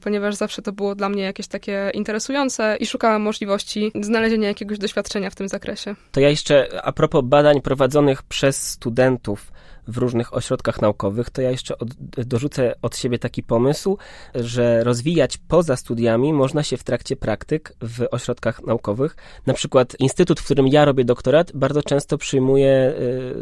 ponieważ 0.00 0.34
zawsze 0.34 0.62
to 0.62 0.72
było 0.72 0.94
dla 0.94 1.08
mnie 1.08 1.22
jakieś 1.22 1.46
takie 1.46 1.90
interesujące 1.94 2.76
i 2.80 2.86
szukałam 2.86 3.22
możliwości 3.22 3.92
znalezienia 4.00 4.48
jakiegoś 4.48 4.78
doświadczenia 4.78 5.30
w 5.30 5.34
tym 5.34 5.48
zakresie. 5.48 5.94
To 6.12 6.20
ja 6.20 6.28
jeszcze 6.28 6.84
a 6.84 6.92
propos 6.92 7.24
badań 7.24 7.60
prowadzonych 7.60 8.22
przez 8.22 8.70
studentów 8.70 9.52
w 9.88 9.96
różnych 9.96 10.34
ośrodkach 10.34 10.80
naukowych, 10.82 11.30
to 11.30 11.42
ja 11.42 11.50
jeszcze 11.50 11.78
od, 11.78 11.88
dorzucę 12.26 12.74
od 12.82 12.96
siebie 12.96 13.18
taki 13.18 13.42
pomysł, 13.42 13.98
że 14.34 14.84
rozwijać 14.84 15.38
poza 15.48 15.76
studiami 15.76 16.32
można 16.32 16.62
się 16.62 16.76
w 16.76 16.84
trakcie 16.84 17.16
praktyk 17.16 17.72
w 17.80 18.06
ośrodkach 18.10 18.62
naukowych. 18.62 19.16
Na 19.46 19.54
przykład 19.54 19.96
instytut, 19.98 20.40
w 20.40 20.44
którym 20.44 20.68
ja 20.68 20.84
robię 20.84 21.04
doktorat, 21.04 21.52
bardzo 21.54 21.82
często 21.82 22.18
przyjmuje 22.18 22.94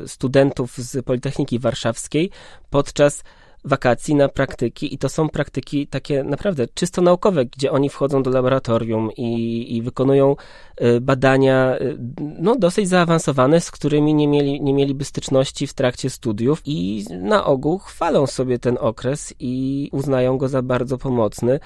y, 0.05 0.09
studentów 0.09 0.79
z 0.79 1.05
Politechniki 1.05 1.59
Warszawskiej 1.59 2.31
podczas 2.71 3.23
wakacji 3.65 4.15
na 4.15 4.29
praktyki 4.29 4.95
i 4.95 4.99
to 4.99 5.09
są 5.09 5.29
praktyki 5.29 5.87
takie 5.87 6.25
naprawdę 6.25 6.67
czysto 6.75 7.03
naukowe, 7.03 7.45
gdzie 7.45 7.73
oni 7.73 7.89
wchodzą 7.91 8.23
do 8.23 8.31
laboratorium 8.31 9.11
i, 9.17 9.77
i 9.77 9.83
wykonują 9.83 10.37
y, 10.83 11.01
badania 11.01 11.77
y, 11.81 11.99
no, 12.39 12.57
dosyć 12.57 12.89
zaawansowane, 12.89 13.61
z 13.61 13.71
którymi 13.71 14.15
nie, 14.15 14.29
mieli, 14.29 14.61
nie 14.63 14.75
mieliby 14.75 15.05
styczności 15.05 15.67
w 15.67 15.75
trakcie 15.75 16.11
studiów 16.11 16.63
i 16.65 17.05
na 17.11 17.45
ogół 17.45 17.79
chwalą 17.79 18.27
sobie 18.27 18.59
ten 18.59 18.79
okres 18.81 19.35
i 19.39 19.89
uznają 19.93 20.39
go 20.39 20.49
za 20.49 20.63
bardzo 20.63 20.99
pomocny. 20.99 21.61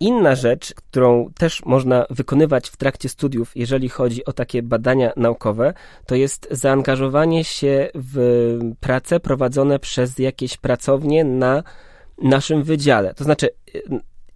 Inna 0.00 0.34
rzecz, 0.34 0.74
którą 0.74 1.30
też 1.38 1.64
można 1.64 2.06
wykonywać 2.10 2.68
w 2.68 2.76
trakcie 2.76 3.08
studiów, 3.08 3.52
jeżeli 3.54 3.88
chodzi 3.88 4.24
o 4.24 4.32
takie 4.32 4.62
badania 4.62 5.12
naukowe, 5.16 5.74
to 6.06 6.14
jest 6.14 6.48
zaangażowanie 6.50 7.44
się 7.44 7.88
w 7.94 8.58
prace 8.80 9.20
prowadzone 9.20 9.78
przez 9.78 10.18
jakieś 10.18 10.56
pracownie 10.56 11.24
na 11.36 11.62
naszym 12.22 12.62
wydziale. 12.62 13.14
To 13.14 13.24
znaczy, 13.24 13.48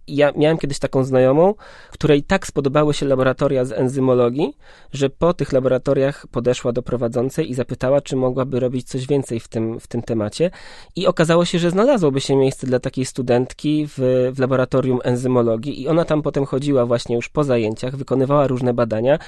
ja 0.07 0.31
miałem 0.35 0.57
kiedyś 0.57 0.79
taką 0.79 1.03
znajomą, 1.03 1.53
której 1.91 2.23
tak 2.23 2.47
spodobały 2.47 2.93
się 2.93 3.05
laboratoria 3.05 3.65
z 3.65 3.71
enzymologii, 3.71 4.57
że 4.93 5.09
po 5.09 5.33
tych 5.33 5.51
laboratoriach 5.51 6.27
podeszła 6.27 6.71
do 6.71 6.81
prowadzącej 6.81 7.51
i 7.51 7.53
zapytała, 7.53 8.01
czy 8.01 8.15
mogłaby 8.15 8.59
robić 8.59 8.87
coś 8.87 9.07
więcej 9.07 9.39
w 9.39 9.47
tym, 9.47 9.79
w 9.79 9.87
tym 9.87 10.01
temacie. 10.01 10.51
I 10.95 11.07
okazało 11.07 11.45
się, 11.45 11.59
że 11.59 11.71
znalazłoby 11.71 12.21
się 12.21 12.35
miejsce 12.35 12.67
dla 12.67 12.79
takiej 12.79 13.05
studentki 13.05 13.87
w, 13.87 14.31
w 14.33 14.39
laboratorium 14.39 14.99
enzymologii 15.03 15.81
i 15.81 15.87
ona 15.87 16.05
tam 16.05 16.21
potem 16.21 16.45
chodziła 16.45 16.85
właśnie 16.85 17.15
już 17.15 17.29
po 17.29 17.43
zajęciach, 17.43 17.95
wykonywała 17.95 18.47
różne 18.47 18.73
badania 18.73 19.19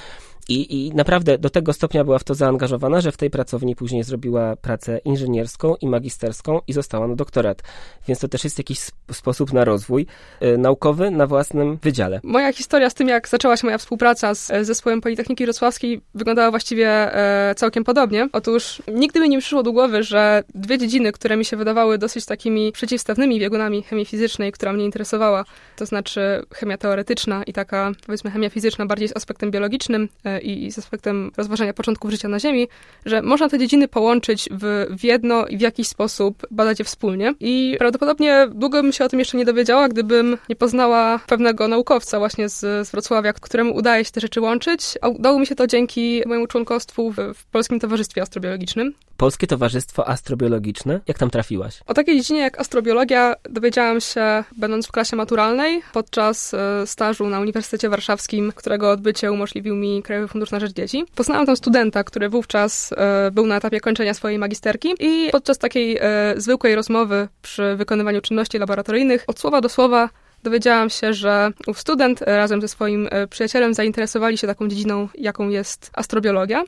i, 0.49 0.87
I 0.87 0.95
naprawdę 0.95 1.37
do 1.37 1.49
tego 1.49 1.73
stopnia 1.73 2.03
była 2.03 2.19
w 2.19 2.23
to 2.23 2.35
zaangażowana, 2.35 3.01
że 3.01 3.11
w 3.11 3.17
tej 3.17 3.29
pracowni 3.29 3.75
później 3.75 4.03
zrobiła 4.03 4.55
pracę 4.55 4.97
inżynierską 5.05 5.75
i 5.81 5.87
magisterską 5.87 6.59
i 6.67 6.73
została 6.73 7.07
na 7.07 7.15
doktorat. 7.15 7.61
Więc 8.07 8.19
to 8.19 8.27
też 8.27 8.43
jest 8.43 8.57
jakiś 8.57 8.79
sposób 9.11 9.53
na 9.53 9.65
rozwój 9.65 10.05
y, 10.41 10.57
naukowy 10.57 11.11
na 11.11 11.27
własnym 11.27 11.77
wydziale. 11.81 12.19
Moja 12.23 12.53
historia 12.53 12.89
z 12.89 12.93
tym, 12.93 13.07
jak 13.07 13.27
zaczęła 13.27 13.57
się 13.57 13.67
moja 13.67 13.77
współpraca 13.77 14.35
z 14.35 14.51
e, 14.51 14.65
zespołem 14.65 15.01
Politechniki 15.01 15.43
Wrocławskiej, 15.45 16.01
wyglądała 16.15 16.51
właściwie 16.51 16.87
e, 16.89 17.55
całkiem 17.55 17.83
podobnie. 17.83 18.29
Otóż 18.33 18.81
nigdy 18.87 19.19
mi 19.19 19.29
nie 19.29 19.39
przyszło 19.39 19.63
do 19.63 19.71
głowy, 19.71 20.03
że 20.03 20.43
dwie 20.55 20.77
dziedziny, 20.77 21.11
które 21.11 21.37
mi 21.37 21.45
się 21.45 21.57
wydawały 21.57 21.97
dosyć 21.97 22.25
takimi 22.25 22.71
przeciwstawnymi 22.71 23.39
biegunami 23.39 23.83
chemii 23.83 24.05
fizycznej, 24.05 24.51
która 24.51 24.73
mnie 24.73 24.85
interesowała, 24.85 25.45
to 25.75 25.85
znaczy 25.85 26.45
chemia 26.53 26.77
teoretyczna 26.77 27.43
i 27.43 27.53
taka, 27.53 27.91
powiedzmy, 28.05 28.31
chemia 28.31 28.49
fizyczna 28.49 28.85
bardziej 28.85 29.07
z 29.07 29.17
aspektem 29.17 29.51
biologicznym, 29.51 30.09
e, 30.25 30.32
i 30.39 30.71
z 30.71 30.79
aspektem 30.79 31.31
rozważania 31.37 31.73
początków 31.73 32.11
życia 32.11 32.27
na 32.27 32.39
Ziemi, 32.39 32.67
że 33.05 33.21
można 33.21 33.49
te 33.49 33.59
dziedziny 33.59 33.87
połączyć 33.87 34.49
w, 34.51 34.85
w 34.99 35.03
jedno 35.03 35.45
i 35.47 35.57
w 35.57 35.61
jakiś 35.61 35.87
sposób 35.87 36.47
badać 36.51 36.79
je 36.79 36.85
wspólnie. 36.85 37.33
I 37.39 37.75
prawdopodobnie 37.79 38.47
długo 38.55 38.81
bym 38.81 38.91
się 38.91 39.05
o 39.05 39.09
tym 39.09 39.19
jeszcze 39.19 39.37
nie 39.37 39.45
dowiedziała, 39.45 39.89
gdybym 39.89 40.37
nie 40.49 40.55
poznała 40.55 41.19
pewnego 41.27 41.67
naukowca 41.67 42.19
właśnie 42.19 42.49
z, 42.49 42.59
z 42.59 42.91
Wrocławia, 42.91 43.33
któremu 43.33 43.75
udaje 43.75 44.05
się 44.05 44.11
te 44.11 44.21
rzeczy 44.21 44.41
łączyć. 44.41 44.81
Udało 45.15 45.39
mi 45.39 45.47
się 45.47 45.55
to 45.55 45.67
dzięki 45.67 46.21
mojemu 46.25 46.47
członkostwu 46.47 47.11
w, 47.11 47.15
w 47.35 47.45
Polskim 47.45 47.79
Towarzystwie 47.79 48.21
Astrobiologicznym. 48.21 48.93
Polskie 49.17 49.47
Towarzystwo 49.47 50.07
Astrobiologiczne. 50.07 50.99
Jak 51.07 51.17
tam 51.17 51.29
trafiłaś? 51.29 51.79
O 51.87 51.93
takiej 51.93 52.17
dziedzinie 52.17 52.39
jak 52.39 52.59
astrobiologia 52.59 53.35
dowiedziałam 53.49 54.01
się 54.01 54.43
będąc 54.57 54.87
w 54.87 54.91
klasie 54.91 55.15
maturalnej 55.15 55.81
podczas 55.93 56.53
e, 56.53 56.87
stażu 56.87 57.29
na 57.29 57.39
Uniwersytecie 57.39 57.89
Warszawskim, 57.89 58.51
którego 58.55 58.91
odbycie 58.91 59.31
umożliwił 59.31 59.75
mi 59.75 60.03
Krajowy 60.03 60.27
Fundusz 60.27 60.51
na 60.51 60.59
Rzecz 60.59 60.73
Dzieci. 60.73 61.05
Poznałam 61.15 61.45
tam 61.45 61.57
studenta, 61.57 62.03
który 62.03 62.29
wówczas 62.29 62.93
e, 62.97 63.31
był 63.31 63.45
na 63.45 63.57
etapie 63.57 63.79
kończenia 63.79 64.13
swojej 64.13 64.39
magisterki 64.39 64.93
i 64.99 65.29
podczas 65.31 65.57
takiej 65.57 65.97
e, 66.01 66.33
zwykłej 66.37 66.75
rozmowy 66.75 67.27
przy 67.41 67.75
wykonywaniu 67.75 68.21
czynności 68.21 68.57
laboratoryjnych 68.57 69.23
od 69.27 69.39
słowa 69.39 69.61
do 69.61 69.69
słowa 69.69 70.09
dowiedziałam 70.43 70.89
się, 70.89 71.13
że 71.13 71.51
ów 71.67 71.79
student 71.79 72.21
razem 72.21 72.61
ze 72.61 72.67
swoim 72.67 73.09
przyjacielem 73.29 73.73
zainteresowali 73.73 74.37
się 74.37 74.47
taką 74.47 74.67
dziedziną, 74.67 75.07
jaką 75.15 75.49
jest 75.49 75.91
astrobiologia. 75.93 76.63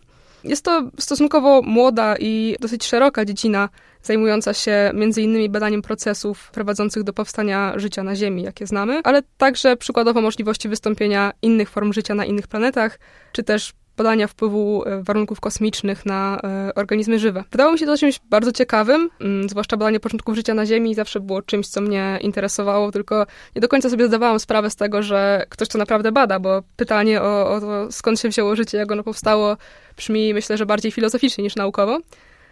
Jest 0.45 0.65
to 0.65 0.89
stosunkowo 0.99 1.61
młoda 1.61 2.15
i 2.19 2.55
dosyć 2.59 2.85
szeroka 2.85 3.25
dziedzina, 3.25 3.69
zajmująca 4.03 4.53
się 4.53 4.91
innymi 5.17 5.49
badaniem 5.49 5.81
procesów 5.81 6.51
prowadzących 6.51 7.03
do 7.03 7.13
powstania 7.13 7.73
życia 7.75 8.03
na 8.03 8.15
Ziemi, 8.15 8.43
jakie 8.43 8.67
znamy, 8.67 9.01
ale 9.03 9.21
także 9.37 9.77
przykładowo 9.77 10.21
możliwości 10.21 10.69
wystąpienia 10.69 11.31
innych 11.41 11.69
form 11.69 11.93
życia 11.93 12.15
na 12.15 12.25
innych 12.25 12.47
planetach, 12.47 12.99
czy 13.31 13.43
też 13.43 13.73
badania 13.97 14.27
wpływu 14.27 14.83
e, 14.85 15.03
warunków 15.03 15.39
kosmicznych 15.39 16.05
na 16.05 16.39
e, 16.43 16.75
organizmy 16.75 17.19
żywe. 17.19 17.43
Wydało 17.51 17.71
mi 17.71 17.79
się 17.79 17.85
to 17.85 17.97
czymś 17.97 18.19
bardzo 18.29 18.51
ciekawym, 18.51 19.09
mm, 19.21 19.49
zwłaszcza 19.49 19.77
badanie 19.77 19.99
początków 19.99 20.35
życia 20.35 20.53
na 20.53 20.65
Ziemi 20.65 20.95
zawsze 20.95 21.19
było 21.19 21.41
czymś, 21.41 21.67
co 21.67 21.81
mnie 21.81 22.19
interesowało, 22.21 22.91
tylko 22.91 23.25
nie 23.55 23.61
do 23.61 23.67
końca 23.67 23.89
sobie 23.89 24.07
zdawałam 24.07 24.39
sprawę 24.39 24.69
z 24.69 24.75
tego, 24.75 25.03
że 25.03 25.45
ktoś 25.49 25.67
to 25.67 25.77
naprawdę 25.77 26.11
bada, 26.11 26.39
bo 26.39 26.63
pytanie 26.75 27.21
o, 27.21 27.51
o 27.51 27.61
to, 27.61 27.91
skąd 27.91 28.19
się 28.19 28.29
wzięło 28.29 28.55
życie, 28.55 28.77
jak 28.77 28.91
ono 28.91 29.03
powstało, 29.03 29.57
brzmi 29.97 30.33
myślę, 30.33 30.57
że 30.57 30.65
bardziej 30.65 30.91
filozoficznie 30.91 31.43
niż 31.43 31.55
naukowo. 31.55 31.99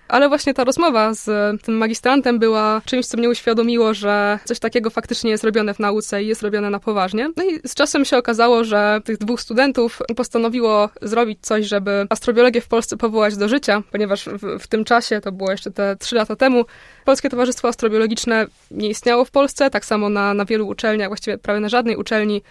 Ale 0.07 0.29
właśnie 0.29 0.53
ta 0.53 0.63
rozmowa 0.63 1.13
z 1.13 1.25
tym 1.61 1.77
magistrantem 1.77 2.39
była 2.39 2.81
czymś, 2.85 3.05
co 3.05 3.17
mnie 3.17 3.29
uświadomiło, 3.29 3.93
że 3.93 4.39
coś 4.45 4.59
takiego 4.59 4.89
faktycznie 4.89 5.31
jest 5.31 5.43
robione 5.43 5.73
w 5.73 5.79
nauce 5.79 6.23
i 6.23 6.27
jest 6.27 6.43
robione 6.43 6.69
na 6.69 6.79
poważnie. 6.79 7.29
No 7.37 7.43
i 7.43 7.67
z 7.67 7.75
czasem 7.75 8.05
się 8.05 8.17
okazało, 8.17 8.63
że 8.63 9.01
tych 9.05 9.17
dwóch 9.17 9.41
studentów 9.41 10.01
postanowiło 10.15 10.89
zrobić 11.01 11.39
coś, 11.41 11.65
żeby 11.65 12.05
astrobiologię 12.09 12.61
w 12.61 12.67
Polsce 12.67 12.97
powołać 12.97 13.37
do 13.37 13.47
życia, 13.49 13.83
ponieważ 13.91 14.25
w, 14.25 14.59
w 14.59 14.67
tym 14.67 14.85
czasie, 14.85 15.21
to 15.21 15.31
było 15.31 15.51
jeszcze 15.51 15.71
te 15.71 15.95
trzy 15.95 16.15
lata 16.15 16.35
temu, 16.35 16.65
Polskie 17.05 17.29
Towarzystwo 17.29 17.67
Astrobiologiczne 17.67 18.45
nie 18.71 18.89
istniało 18.89 19.25
w 19.25 19.31
Polsce, 19.31 19.69
tak 19.69 19.85
samo 19.85 20.09
na, 20.09 20.33
na 20.33 20.45
wielu 20.45 20.67
uczelniach, 20.67 21.07
właściwie 21.07 21.37
prawie 21.37 21.59
na 21.59 21.69
żadnej 21.69 21.95
uczelni 21.95 22.41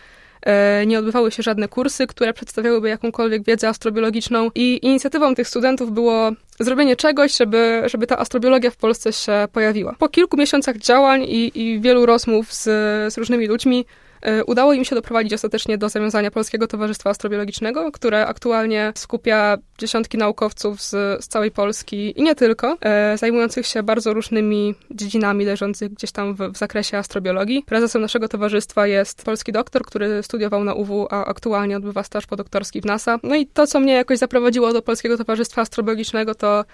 nie 0.87 0.99
odbywały 0.99 1.31
się 1.31 1.43
żadne 1.43 1.69
kursy, 1.69 2.07
które 2.07 2.33
przedstawiałyby 2.33 2.89
jakąkolwiek 2.89 3.45
wiedzę 3.45 3.69
astrobiologiczną 3.69 4.51
i 4.55 4.79
inicjatywą 4.83 5.35
tych 5.35 5.49
studentów 5.49 5.93
było 5.93 6.31
zrobienie 6.61 6.97
czegoś, 6.97 7.37
żeby, 7.37 7.83
żeby 7.87 8.07
ta 8.07 8.19
astrobiologia 8.19 8.71
w 8.71 8.77
Polsce 8.77 9.13
się 9.13 9.33
pojawiła. 9.53 9.95
Po 9.99 10.09
kilku 10.09 10.37
miesiącach 10.37 10.77
działań 10.77 11.23
i, 11.23 11.61
i 11.63 11.81
wielu 11.81 12.07
rozmów 12.07 12.53
z, 12.53 12.65
z 13.13 13.19
różnymi 13.19 13.47
ludźmi 13.47 13.85
E, 13.85 14.12
udało 14.47 14.73
im 14.73 14.85
się 14.85 14.95
doprowadzić 14.95 15.33
ostatecznie 15.33 15.79
do 15.79 15.89
zawiązania 15.89 16.31
Polskiego 16.31 16.67
Towarzystwa 16.67 17.11
Astrobiologicznego, 17.11 17.93
które 17.93 18.27
aktualnie 18.27 18.93
skupia 18.97 19.59
dziesiątki 19.79 20.19
naukowców 20.19 20.83
z, 20.83 20.91
z 21.25 21.29
całej 21.29 21.51
Polski 21.51 22.21
i 22.21 22.23
nie 22.23 22.35
tylko, 22.35 22.77
e, 22.81 23.19
zajmujących 23.19 23.67
się 23.67 23.83
bardzo 23.83 24.15
różnymi 24.15 24.75
dziedzinami 24.91 25.45
leżących 25.45 25.93
gdzieś 25.93 26.13
tam 26.13 26.35
w, 26.35 26.39
w 26.39 26.57
zakresie 26.57 26.99
astrobiologii. 26.99 27.63
Prezesem 27.67 28.03
naszego 28.03 28.29
towarzystwa 28.29 28.87
jest 28.87 29.25
polski 29.25 29.53
doktor, 29.53 29.85
który 29.85 30.23
studiował 30.23 30.65
na 30.65 30.75
UW, 30.75 31.07
a 31.11 31.25
aktualnie 31.25 31.77
odbywa 31.77 32.03
staż 32.03 32.27
podoktorski 32.27 32.81
w 32.81 32.85
NASA. 32.85 33.19
No 33.23 33.35
i 33.35 33.47
to, 33.47 33.67
co 33.67 33.81
mnie 33.81 33.93
jakoś 33.93 34.19
zaprowadziło 34.19 34.73
do 34.73 34.83
Polskiego 34.83 35.19
Towarzystwa 35.19 35.63
Astrobiologicznego, 35.63 36.35
to 36.35 36.65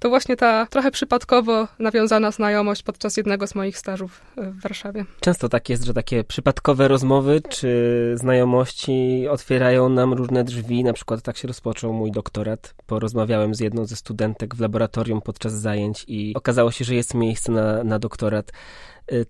to 0.00 0.08
właśnie 0.08 0.36
ta 0.36 0.66
trochę 0.66 0.90
przypadkowo 0.90 1.68
nawiązana 1.78 2.30
znajomość 2.30 2.82
podczas 2.82 3.16
jednego 3.16 3.46
z 3.46 3.54
moich 3.54 3.78
stażów 3.78 4.20
w 4.36 4.62
Warszawie. 4.62 5.04
Często 5.20 5.48
tak 5.48 5.68
jest, 5.68 5.84
że 5.84 5.94
takie 5.94 6.24
przypadkowe 6.24 6.88
rozmowy 6.88 7.40
czy 7.48 8.14
znajomości 8.14 9.28
otwierają 9.30 9.88
nam 9.88 10.12
różne 10.12 10.44
drzwi. 10.44 10.84
Na 10.84 10.92
przykład 10.92 11.22
tak 11.22 11.36
się 11.36 11.48
rozpoczął 11.48 11.92
mój 11.92 12.10
doktorat. 12.10 12.74
Porozmawiałem 12.86 13.54
z 13.54 13.60
jedną 13.60 13.84
ze 13.84 13.96
studentek 13.96 14.54
w 14.54 14.60
laboratorium 14.60 15.20
podczas 15.20 15.52
zajęć 15.52 16.04
i 16.08 16.34
okazało 16.34 16.70
się, 16.70 16.84
że 16.84 16.94
jest 16.94 17.14
miejsce 17.14 17.52
na, 17.52 17.84
na 17.84 17.98
doktorat 17.98 18.52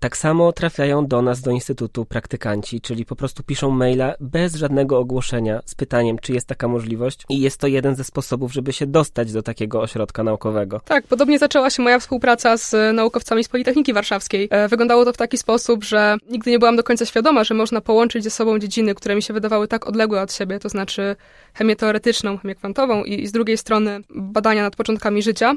tak 0.01 0.17
samo 0.17 0.53
trafiają 0.53 1.07
do 1.07 1.23
nas, 1.23 1.41
do 1.41 1.51
Instytutu 1.51 2.05
praktykanci, 2.05 2.81
czyli 2.81 3.05
po 3.05 3.17
prostu 3.17 3.43
piszą 3.43 3.71
maila 3.71 4.15
bez 4.21 4.55
żadnego 4.55 4.99
ogłoszenia 4.99 5.61
z 5.65 5.75
pytaniem, 5.75 6.19
czy 6.19 6.33
jest 6.33 6.47
taka 6.47 6.69
możliwość 6.69 7.25
i 7.29 7.41
jest 7.41 7.61
to 7.61 7.67
jeden 7.67 7.95
ze 7.95 8.05
sposobów, 8.05 8.53
żeby 8.53 8.73
się 8.73 8.87
dostać 8.87 9.33
do 9.33 9.43
takiego 9.43 9.81
ośrodka 9.81 10.23
naukowego. 10.23 10.81
Tak, 10.85 11.07
podobnie 11.07 11.39
zaczęła 11.39 11.71
się 11.71 11.83
moja 11.83 11.99
współpraca 11.99 12.57
z 12.57 12.95
naukowcami 12.95 13.45
z 13.45 13.49
Politechniki 13.49 13.93
Warszawskiej. 13.93 14.49
E, 14.51 14.69
wyglądało 14.69 15.05
to 15.05 15.13
w 15.13 15.17
taki 15.17 15.39
sposób, 15.39 15.85
że 15.85 16.17
nigdy 16.31 16.51
nie 16.51 16.59
byłam 16.59 16.77
do 16.77 16.83
końca 16.83 17.07
świadoma, 17.07 17.45
że 17.45 17.55
można 17.55 17.81
połączyć 17.81 18.25
ze 18.25 18.31
sobą 18.31 18.59
dziedziny, 18.59 18.95
które 18.95 19.15
mi 19.15 19.23
się 19.23 19.35
wydawały 19.35 19.69
tak 19.69 19.87
odległe 19.87 20.23
od 20.23 20.33
siebie, 20.33 20.59
to 20.59 20.69
znaczy 20.69 21.17
chemię 21.55 21.77
teoretyczną, 21.77 22.39
chemię 22.39 22.55
kwantową 22.55 23.05
i, 23.05 23.23
i 23.23 23.27
z 23.27 23.33
drugiej 23.33 23.59
strony 23.59 24.01
badania 24.11 24.63
nad 24.63 24.77
początkami 24.77 25.23
życia. 25.23 25.55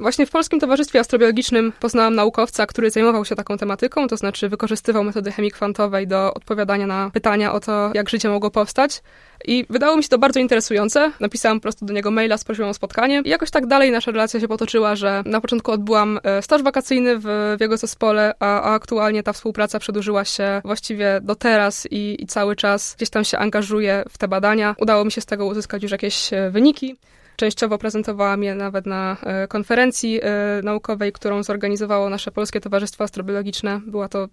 Właśnie 0.00 0.26
w 0.26 0.30
Polskim 0.30 0.60
Towarzystwie 0.60 1.00
Astrobiologicznym 1.00 1.72
poznałam 1.80 2.14
naukowca, 2.14 2.66
który 2.66 2.90
zajmował 2.90 3.24
się 3.24 3.36
taką 3.36 3.58
tematyką, 3.58 4.08
to 4.08 4.16
znaczy 4.16 4.48
wykorzystywał 4.48 5.04
metody 5.04 5.32
chemii 5.32 5.50
kwantowej 5.50 6.06
do 6.06 6.34
odpowiadania 6.34 6.86
na 6.86 7.10
pytania 7.10 7.52
o 7.52 7.60
to, 7.60 7.90
jak 7.94 8.10
życie 8.10 8.28
mogło 8.28 8.50
powstać. 8.50 9.02
I 9.44 9.66
wydało 9.70 9.96
mi 9.96 10.02
się 10.02 10.08
to 10.08 10.18
bardzo 10.18 10.40
interesujące. 10.40 11.12
Napisałam 11.20 11.58
po 11.58 11.62
prostu 11.62 11.84
do 11.84 11.92
niego 11.92 12.10
maila 12.10 12.36
prośbą 12.46 12.68
o 12.68 12.74
spotkanie. 12.74 13.22
I 13.24 13.28
jakoś 13.28 13.50
tak 13.50 13.66
dalej 13.66 13.90
nasza 13.90 14.10
relacja 14.10 14.40
się 14.40 14.48
potoczyła, 14.48 14.96
że 14.96 15.22
na 15.26 15.40
początku 15.40 15.72
odbyłam 15.72 16.20
e, 16.22 16.42
staż 16.42 16.62
wakacyjny 16.62 17.18
w, 17.18 17.24
w 17.58 17.60
jego 17.60 17.76
zespole, 17.76 18.34
a, 18.40 18.60
a, 18.60 18.74
aktualnie 18.74 19.22
ta 19.22 19.32
współpraca 19.32 19.78
przedłużyła 19.78 20.24
się 20.24 20.62
właściwie 20.64 21.20
do 21.22 21.34
teraz 21.34 21.88
i, 21.90 22.22
i 22.22 22.26
cały 22.26 22.56
czas 22.56 22.94
gdzieś 22.96 23.10
tam 23.10 23.24
się 23.24 23.38
angażuję 23.38 24.04
w 24.08 24.18
te 24.18 24.28
badania. 24.28 24.74
Udało 24.78 25.04
mi 25.04 25.12
się 25.12 25.20
z 25.20 25.26
tego 25.26 25.46
uzyskać 25.46 25.82
już 25.82 25.92
jakieś 25.92 26.32
e, 26.32 26.50
wyniki. 26.50 26.96
Częściowo 27.40 27.78
prezentowałam 27.78 28.42
je 28.42 28.54
nawet 28.54 28.86
na 28.86 29.16
e, 29.22 29.48
konferencji 29.48 30.20
e, 30.22 30.26
naukowej, 30.62 31.12
którą 31.12 31.42
zorganizowało 31.42 32.10
nasze 32.10 32.32
Polskie 32.32 32.60
Towarzystwo 32.60 33.04
Astrobiologiczne. 33.04 33.80
Była 33.86 34.08
to 34.08 34.28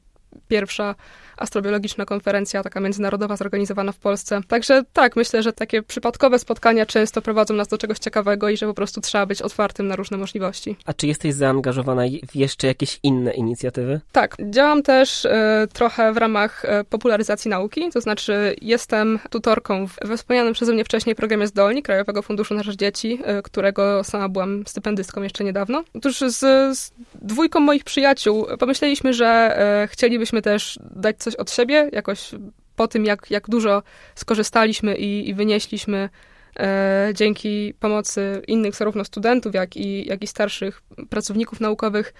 pierwsza 0.47 0.95
astrobiologiczna 1.37 2.05
konferencja, 2.05 2.63
taka 2.63 2.79
międzynarodowa, 2.79 3.37
zorganizowana 3.37 3.91
w 3.91 3.97
Polsce. 3.97 4.41
Także 4.47 4.83
tak, 4.93 5.15
myślę, 5.15 5.43
że 5.43 5.53
takie 5.53 5.83
przypadkowe 5.83 6.39
spotkania 6.39 6.85
często 6.85 7.21
prowadzą 7.21 7.53
nas 7.53 7.67
do 7.67 7.77
czegoś 7.77 7.99
ciekawego 7.99 8.49
i 8.49 8.57
że 8.57 8.65
po 8.65 8.73
prostu 8.73 9.01
trzeba 9.01 9.25
być 9.25 9.41
otwartym 9.41 9.87
na 9.87 9.95
różne 9.95 10.17
możliwości. 10.17 10.75
A 10.85 10.93
czy 10.93 11.07
jesteś 11.07 11.33
zaangażowana 11.33 12.03
w 12.27 12.35
jeszcze 12.35 12.67
jakieś 12.67 12.99
inne 13.03 13.33
inicjatywy? 13.33 13.99
Tak, 14.11 14.35
działam 14.49 14.83
też 14.83 15.25
y, 15.25 15.29
trochę 15.73 16.13
w 16.13 16.17
ramach 16.17 16.65
y, 16.65 16.67
popularyzacji 16.89 17.49
nauki, 17.49 17.89
to 17.93 18.01
znaczy 18.01 18.55
jestem 18.61 19.19
tutorką 19.29 19.87
w, 19.87 19.95
we 20.05 20.17
wspomnianym 20.17 20.53
przeze 20.53 20.73
mnie 20.73 20.85
wcześniej 20.85 21.15
programie 21.15 21.47
Zdolni 21.47 21.83
Krajowego 21.83 22.21
Funduszu 22.21 22.53
na 22.53 22.63
Rzecz 22.63 22.75
Dzieci, 22.75 23.19
y, 23.39 23.41
którego 23.43 24.03
sama 24.03 24.29
byłam 24.29 24.63
stypendystką 24.67 25.21
jeszcze 25.21 25.43
niedawno. 25.43 25.83
Otóż 25.95 26.19
z, 26.19 26.39
z 26.77 26.91
dwójką 27.21 27.59
moich 27.59 27.83
przyjaciół 27.83 28.47
pomyśleliśmy, 28.59 29.13
że 29.13 29.57
chcielibyśmy 29.91 30.41
też 30.41 30.79
dać 30.95 31.15
coś 31.27 31.35
od 31.35 31.51
siebie, 31.51 31.89
jakoś 31.93 32.31
po 32.75 32.87
tym, 32.87 33.05
jak, 33.05 33.31
jak 33.31 33.49
dużo 33.49 33.83
skorzystaliśmy 34.15 34.95
i, 34.95 35.29
i 35.29 35.33
wynieśliśmy 35.33 36.09
e, 36.59 37.09
dzięki 37.13 37.73
pomocy 37.79 38.41
innych, 38.47 38.75
zarówno 38.75 39.05
studentów, 39.05 39.53
jak 39.53 39.77
i, 39.77 40.07
jak 40.07 40.23
i 40.23 40.27
starszych 40.27 40.81
pracowników 41.09 41.59
naukowych, 41.59 42.13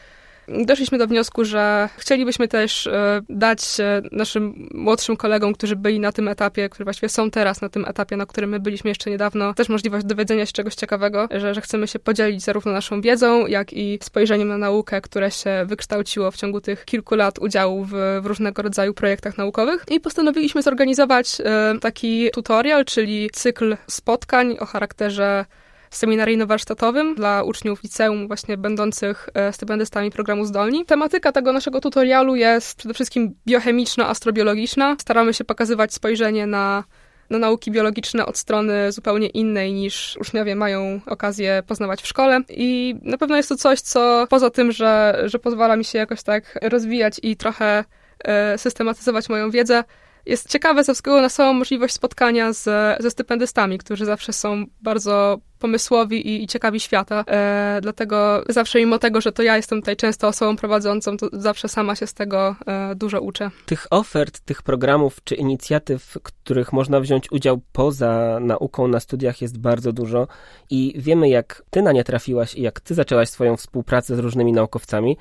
doszliśmy 0.47 0.97
do 0.97 1.07
wniosku, 1.07 1.45
że 1.45 1.89
chcielibyśmy 1.97 2.47
też 2.47 2.87
e, 2.87 3.21
dać 3.29 3.61
naszym 4.11 4.69
młodszym 4.73 5.17
kolegom, 5.17 5.53
którzy 5.53 5.75
byli 5.75 5.99
na 5.99 6.11
tym 6.11 6.27
etapie, 6.27 6.69
którzy 6.69 6.83
właściwie 6.83 7.09
są 7.09 7.31
teraz 7.31 7.61
na 7.61 7.69
tym 7.69 7.85
etapie, 7.85 8.17
na 8.17 8.25
którym 8.25 8.49
my 8.49 8.59
byliśmy 8.59 8.89
jeszcze 8.89 9.09
niedawno, 9.09 9.53
też 9.53 9.69
możliwość 9.69 10.05
dowiedzenia 10.05 10.45
się 10.45 10.51
czegoś 10.51 10.75
ciekawego, 10.75 11.27
że, 11.31 11.53
że 11.53 11.61
chcemy 11.61 11.87
się 11.87 11.99
podzielić 11.99 12.43
zarówno 12.43 12.71
naszą 12.71 13.01
wiedzą, 13.01 13.47
jak 13.47 13.73
i 13.73 13.99
spojrzeniem 14.01 14.47
na 14.47 14.57
naukę, 14.57 15.01
które 15.01 15.31
się 15.31 15.65
wykształciło 15.65 16.31
w 16.31 16.37
ciągu 16.37 16.61
tych 16.61 16.85
kilku 16.85 17.15
lat 17.15 17.39
udziału 17.39 17.85
w, 17.85 17.91
w 18.21 18.25
różnego 18.25 18.61
rodzaju 18.61 18.93
projektach 18.93 19.37
naukowych. 19.37 19.85
I 19.89 19.99
postanowiliśmy 19.99 20.61
zorganizować 20.61 21.37
e, 21.39 21.79
taki 21.81 22.29
tutorial, 22.33 22.85
czyli 22.85 23.29
cykl 23.33 23.77
spotkań 23.87 24.57
o 24.59 24.65
charakterze 24.65 25.45
seminaryjno-warsztatowym 25.91 27.15
dla 27.15 27.43
uczniów 27.43 27.83
liceum 27.83 28.27
właśnie 28.27 28.57
będących 28.57 29.29
e, 29.33 29.53
stypendystami 29.53 30.11
programu 30.11 30.45
Zdolni. 30.45 30.85
Tematyka 30.85 31.31
tego 31.31 31.53
naszego 31.53 31.81
tutorialu 31.81 32.35
jest 32.35 32.77
przede 32.77 32.93
wszystkim 32.93 33.35
biochemiczno-astrobiologiczna. 33.47 34.95
Staramy 34.99 35.33
się 35.33 35.43
pokazywać 35.43 35.93
spojrzenie 35.93 36.47
na 36.47 36.83
na 37.29 37.39
nauki 37.39 37.71
biologiczne 37.71 38.25
od 38.25 38.37
strony 38.37 38.91
zupełnie 38.91 39.27
innej 39.27 39.73
niż 39.73 40.17
uczniowie 40.21 40.55
mają 40.55 40.99
okazję 41.05 41.63
poznawać 41.67 42.01
w 42.01 42.07
szkole. 42.07 42.39
I 42.49 42.95
na 43.01 43.17
pewno 43.17 43.37
jest 43.37 43.49
to 43.49 43.55
coś, 43.55 43.81
co 43.81 44.27
poza 44.29 44.49
tym, 44.49 44.71
że, 44.71 45.21
że 45.25 45.39
pozwala 45.39 45.75
mi 45.75 45.85
się 45.85 45.97
jakoś 45.97 46.23
tak 46.23 46.59
rozwijać 46.61 47.19
i 47.23 47.35
trochę 47.35 47.83
e, 48.23 48.57
systematyzować 48.57 49.29
moją 49.29 49.51
wiedzę, 49.51 49.83
jest 50.27 50.49
ciekawe 50.49 50.83
ze 50.83 50.93
względu 50.93 51.21
na 51.21 51.29
samą 51.29 51.53
możliwość 51.53 51.93
spotkania 51.93 52.53
z, 52.53 52.63
ze 53.03 53.11
stypendystami, 53.11 53.77
którzy 53.77 54.05
zawsze 54.05 54.33
są 54.33 54.65
bardzo 54.81 55.39
pomysłowi 55.59 56.27
i, 56.27 56.43
i 56.43 56.47
ciekawi 56.47 56.79
świata. 56.79 57.23
E, 57.27 57.79
dlatego 57.81 58.43
zawsze 58.49 58.79
mimo 58.79 58.99
tego, 58.99 59.21
że 59.21 59.31
to 59.31 59.43
ja 59.43 59.57
jestem 59.57 59.81
tutaj 59.81 59.95
często 59.95 60.27
osobą 60.27 60.55
prowadzącą, 60.55 61.17
to 61.17 61.29
zawsze 61.33 61.69
sama 61.69 61.95
się 61.95 62.07
z 62.07 62.13
tego 62.13 62.55
e, 62.67 62.95
dużo 62.95 63.21
uczę. 63.21 63.51
Tych 63.65 63.87
ofert, 63.89 64.39
tych 64.39 64.61
programów 64.61 65.23
czy 65.23 65.35
inicjatyw, 65.35 66.17
których 66.23 66.73
można 66.73 66.99
wziąć 66.99 67.31
udział 67.31 67.61
poza 67.71 68.39
nauką 68.41 68.87
na 68.87 68.99
studiach 68.99 69.41
jest 69.41 69.57
bardzo 69.57 69.93
dużo 69.93 70.27
i 70.69 70.93
wiemy 70.97 71.29
jak 71.29 71.63
ty 71.69 71.81
na 71.81 71.91
nie 71.91 72.03
trafiłaś 72.03 72.55
i 72.55 72.61
jak 72.61 72.79
ty 72.79 72.93
zaczęłaś 72.93 73.29
swoją 73.29 73.57
współpracę 73.57 74.15
z 74.15 74.19
różnymi 74.19 74.53
naukowcami. 74.53 75.17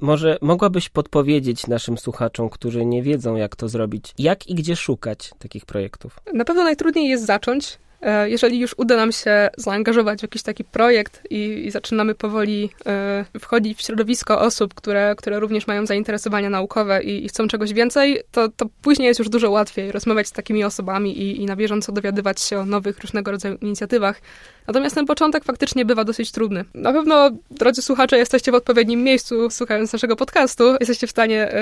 Może 0.00 0.38
mogłabyś 0.40 0.88
podpowiedzieć 0.88 1.66
naszym 1.66 1.98
słuchaczom, 1.98 2.50
którzy 2.50 2.86
nie 2.86 3.02
wiedzą, 3.02 3.36
jak 3.36 3.56
to 3.56 3.68
zrobić, 3.68 4.14
jak 4.18 4.48
i 4.48 4.54
gdzie 4.54 4.76
szukać 4.76 5.30
takich 5.38 5.66
projektów? 5.66 6.20
Na 6.34 6.44
pewno 6.44 6.64
najtrudniej 6.64 7.08
jest 7.08 7.26
zacząć. 7.26 7.78
E, 8.00 8.30
jeżeli 8.30 8.60
już 8.60 8.74
uda 8.78 8.96
nam 8.96 9.12
się 9.12 9.48
zaangażować 9.56 10.18
w 10.18 10.22
jakiś 10.22 10.42
taki 10.42 10.64
projekt 10.64 11.22
i, 11.30 11.62
i 11.66 11.70
zaczynamy 11.70 12.14
powoli 12.14 12.70
e, 12.86 13.24
wchodzić 13.40 13.78
w 13.78 13.82
środowisko 13.82 14.40
osób, 14.40 14.74
które, 14.74 15.14
które 15.16 15.40
również 15.40 15.66
mają 15.66 15.86
zainteresowania 15.86 16.50
naukowe 16.50 17.02
i, 17.02 17.24
i 17.24 17.28
chcą 17.28 17.48
czegoś 17.48 17.72
więcej, 17.72 18.20
to, 18.32 18.48
to 18.48 18.66
później 18.82 19.06
jest 19.06 19.18
już 19.18 19.28
dużo 19.28 19.50
łatwiej 19.50 19.92
rozmawiać 19.92 20.26
z 20.26 20.32
takimi 20.32 20.64
osobami 20.64 21.18
i, 21.18 21.42
i 21.42 21.46
na 21.46 21.56
bieżąco 21.56 21.92
dowiadywać 21.92 22.40
się 22.40 22.58
o 22.58 22.64
nowych 22.64 23.00
różnego 23.00 23.30
rodzaju 23.30 23.56
inicjatywach. 23.56 24.20
Natomiast 24.68 24.94
ten 24.94 25.06
początek 25.06 25.44
faktycznie 25.44 25.84
bywa 25.84 26.04
dosyć 26.04 26.32
trudny. 26.32 26.64
Na 26.74 26.92
pewno, 26.92 27.30
drodzy 27.50 27.82
słuchacze, 27.82 28.18
jesteście 28.18 28.52
w 28.52 28.54
odpowiednim 28.54 29.02
miejscu 29.02 29.50
słuchając 29.50 29.92
naszego 29.92 30.16
podcastu. 30.16 30.64
Jesteście 30.80 31.06
w 31.06 31.10
stanie 31.10 31.52
y, 31.52 31.56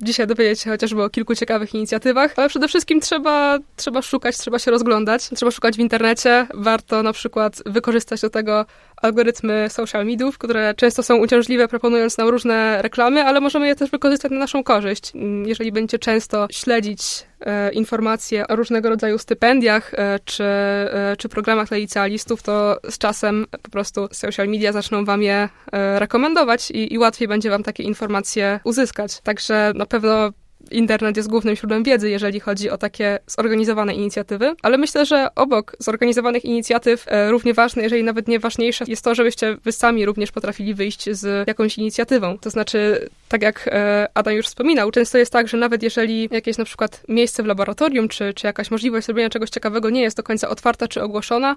dzisiaj 0.00 0.26
dowiedzieć 0.26 0.60
się 0.60 0.70
chociażby 0.70 1.02
o 1.02 1.10
kilku 1.10 1.34
ciekawych 1.34 1.74
inicjatywach, 1.74 2.34
ale 2.36 2.48
przede 2.48 2.68
wszystkim 2.68 3.00
trzeba, 3.00 3.58
trzeba 3.76 4.02
szukać, 4.02 4.38
trzeba 4.38 4.58
się 4.58 4.70
rozglądać, 4.70 5.28
trzeba 5.34 5.50
szukać 5.50 5.76
w 5.76 5.80
internecie. 5.80 6.46
Warto 6.54 7.02
na 7.02 7.12
przykład 7.12 7.62
wykorzystać 7.66 8.20
do 8.20 8.30
tego 8.30 8.66
algorytmy 9.02 9.66
social 9.70 10.06
mediów, 10.06 10.38
które 10.38 10.74
często 10.74 11.02
są 11.02 11.16
uciążliwe, 11.16 11.68
proponując 11.68 12.18
nam 12.18 12.28
różne 12.28 12.82
reklamy, 12.82 13.24
ale 13.24 13.40
możemy 13.40 13.66
je 13.66 13.76
też 13.76 13.90
wykorzystać 13.90 14.32
na 14.32 14.38
naszą 14.38 14.64
korzyść. 14.64 15.12
Jeżeli 15.44 15.72
będziecie 15.72 15.98
często 15.98 16.46
śledzić 16.50 17.00
e, 17.40 17.72
informacje 17.72 18.48
o 18.48 18.56
różnego 18.56 18.88
rodzaju 18.88 19.18
stypendiach 19.18 19.94
e, 19.94 20.18
czy, 20.24 20.44
e, 20.44 21.14
czy 21.18 21.28
programach 21.28 21.68
dla 21.68 21.76
licealistów, 21.76 22.42
to 22.42 22.76
z 22.90 22.98
czasem 22.98 23.46
po 23.62 23.70
prostu 23.70 24.08
social 24.12 24.48
media 24.48 24.72
zaczną 24.72 25.04
wam 25.04 25.22
je 25.22 25.48
e, 25.72 25.98
rekomendować 25.98 26.70
i, 26.70 26.94
i 26.94 26.98
łatwiej 26.98 27.28
będzie 27.28 27.50
wam 27.50 27.62
takie 27.62 27.82
informacje 27.82 28.60
uzyskać. 28.64 29.20
Także 29.20 29.72
na 29.74 29.86
pewno 29.86 30.32
internet 30.72 31.16
jest 31.16 31.28
głównym 31.28 31.56
źródłem 31.56 31.82
wiedzy, 31.82 32.10
jeżeli 32.10 32.40
chodzi 32.40 32.70
o 32.70 32.78
takie 32.78 33.18
zorganizowane 33.26 33.94
inicjatywy, 33.94 34.54
ale 34.62 34.78
myślę, 34.78 35.06
że 35.06 35.28
obok 35.34 35.76
zorganizowanych 35.78 36.44
inicjatyw 36.44 37.04
e, 37.08 37.30
równie 37.30 37.54
ważne, 37.54 37.82
jeżeli 37.82 38.04
nawet 38.04 38.28
nie 38.28 38.38
ważniejsze, 38.38 38.84
jest 38.88 39.04
to, 39.04 39.14
żebyście 39.14 39.56
wy 39.64 39.72
sami 39.72 40.06
również 40.06 40.32
potrafili 40.32 40.74
wyjść 40.74 41.10
z 41.10 41.48
jakąś 41.48 41.78
inicjatywą. 41.78 42.38
To 42.38 42.50
znaczy, 42.50 43.08
tak 43.28 43.42
jak 43.42 43.68
e, 43.72 44.08
Adam 44.14 44.34
już 44.34 44.46
wspominał, 44.46 44.90
często 44.90 45.18
jest 45.18 45.32
tak, 45.32 45.48
że 45.48 45.56
nawet 45.56 45.82
jeżeli 45.82 46.28
jakieś 46.32 46.58
na 46.58 46.64
przykład 46.64 47.02
miejsce 47.08 47.42
w 47.42 47.46
laboratorium, 47.46 48.08
czy, 48.08 48.34
czy 48.34 48.46
jakaś 48.46 48.70
możliwość 48.70 49.06
zrobienia 49.06 49.30
czegoś 49.30 49.50
ciekawego 49.50 49.90
nie 49.90 50.02
jest 50.02 50.16
do 50.16 50.22
końca 50.22 50.48
otwarta 50.48 50.88
czy 50.88 51.02
ogłoszona, 51.02 51.56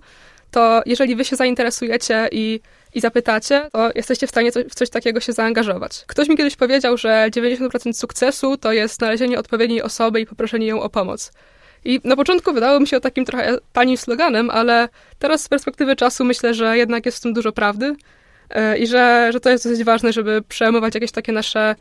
to 0.51 0.81
jeżeli 0.85 1.15
wy 1.15 1.25
się 1.25 1.35
zainteresujecie 1.35 2.29
i 2.31 2.59
i 2.93 3.01
zapytacie, 3.01 3.69
to 3.71 3.89
jesteście 3.95 4.27
w 4.27 4.29
stanie 4.29 4.51
w 4.51 4.75
coś 4.75 4.89
takiego 4.89 5.19
się 5.19 5.33
zaangażować. 5.33 6.03
Ktoś 6.07 6.29
mi 6.29 6.37
kiedyś 6.37 6.55
powiedział, 6.55 6.97
że 6.97 7.27
90% 7.31 7.93
sukcesu 7.93 8.57
to 8.57 8.71
jest 8.71 8.95
znalezienie 8.95 9.39
odpowiedniej 9.39 9.81
osoby 9.81 10.21
i 10.21 10.25
poproszenie 10.25 10.67
ją 10.67 10.81
o 10.81 10.89
pomoc. 10.89 11.31
I 11.85 12.01
na 12.03 12.15
początku 12.15 12.53
wydało 12.53 12.79
mi 12.79 12.87
się 12.87 12.97
o 12.97 12.99
takim 12.99 13.25
trochę 13.25 13.57
tanim 13.73 13.97
sloganem, 13.97 14.49
ale 14.49 14.89
teraz 15.19 15.41
z 15.41 15.49
perspektywy 15.49 15.95
czasu 15.95 16.25
myślę, 16.25 16.53
że 16.53 16.77
jednak 16.77 17.05
jest 17.05 17.17
w 17.17 17.21
tym 17.21 17.33
dużo 17.33 17.51
prawdy 17.51 17.95
e, 18.49 18.77
i 18.77 18.87
że, 18.87 19.29
że 19.33 19.39
to 19.39 19.49
jest 19.49 19.63
dosyć 19.63 19.83
ważne, 19.83 20.13
żeby 20.13 20.41
przejmować 20.47 20.95
jakieś 20.95 21.11
takie 21.11 21.31
nasze 21.31 21.75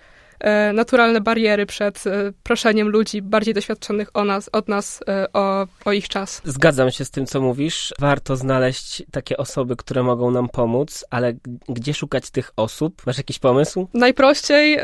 naturalne 0.72 1.20
bariery 1.20 1.66
przed 1.66 2.06
e, 2.06 2.32
proszeniem 2.42 2.88
ludzi 2.88 3.22
bardziej 3.22 3.54
doświadczonych 3.54 4.08
o 4.14 4.24
nas, 4.24 4.50
od 4.52 4.68
nas 4.68 5.00
e, 5.08 5.32
o, 5.32 5.66
o 5.84 5.92
ich 5.92 6.08
czas. 6.08 6.42
Zgadzam 6.44 6.90
się 6.90 7.04
z 7.04 7.10
tym, 7.10 7.26
co 7.26 7.40
mówisz. 7.40 7.94
Warto 7.98 8.36
znaleźć 8.36 9.02
takie 9.10 9.36
osoby, 9.36 9.76
które 9.76 10.02
mogą 10.02 10.30
nam 10.30 10.48
pomóc, 10.48 11.04
ale 11.10 11.32
gdzie 11.68 11.94
szukać 11.94 12.30
tych 12.30 12.52
osób? 12.56 13.06
Masz 13.06 13.18
jakiś 13.18 13.38
pomysł? 13.38 13.88
Najprościej 13.94 14.78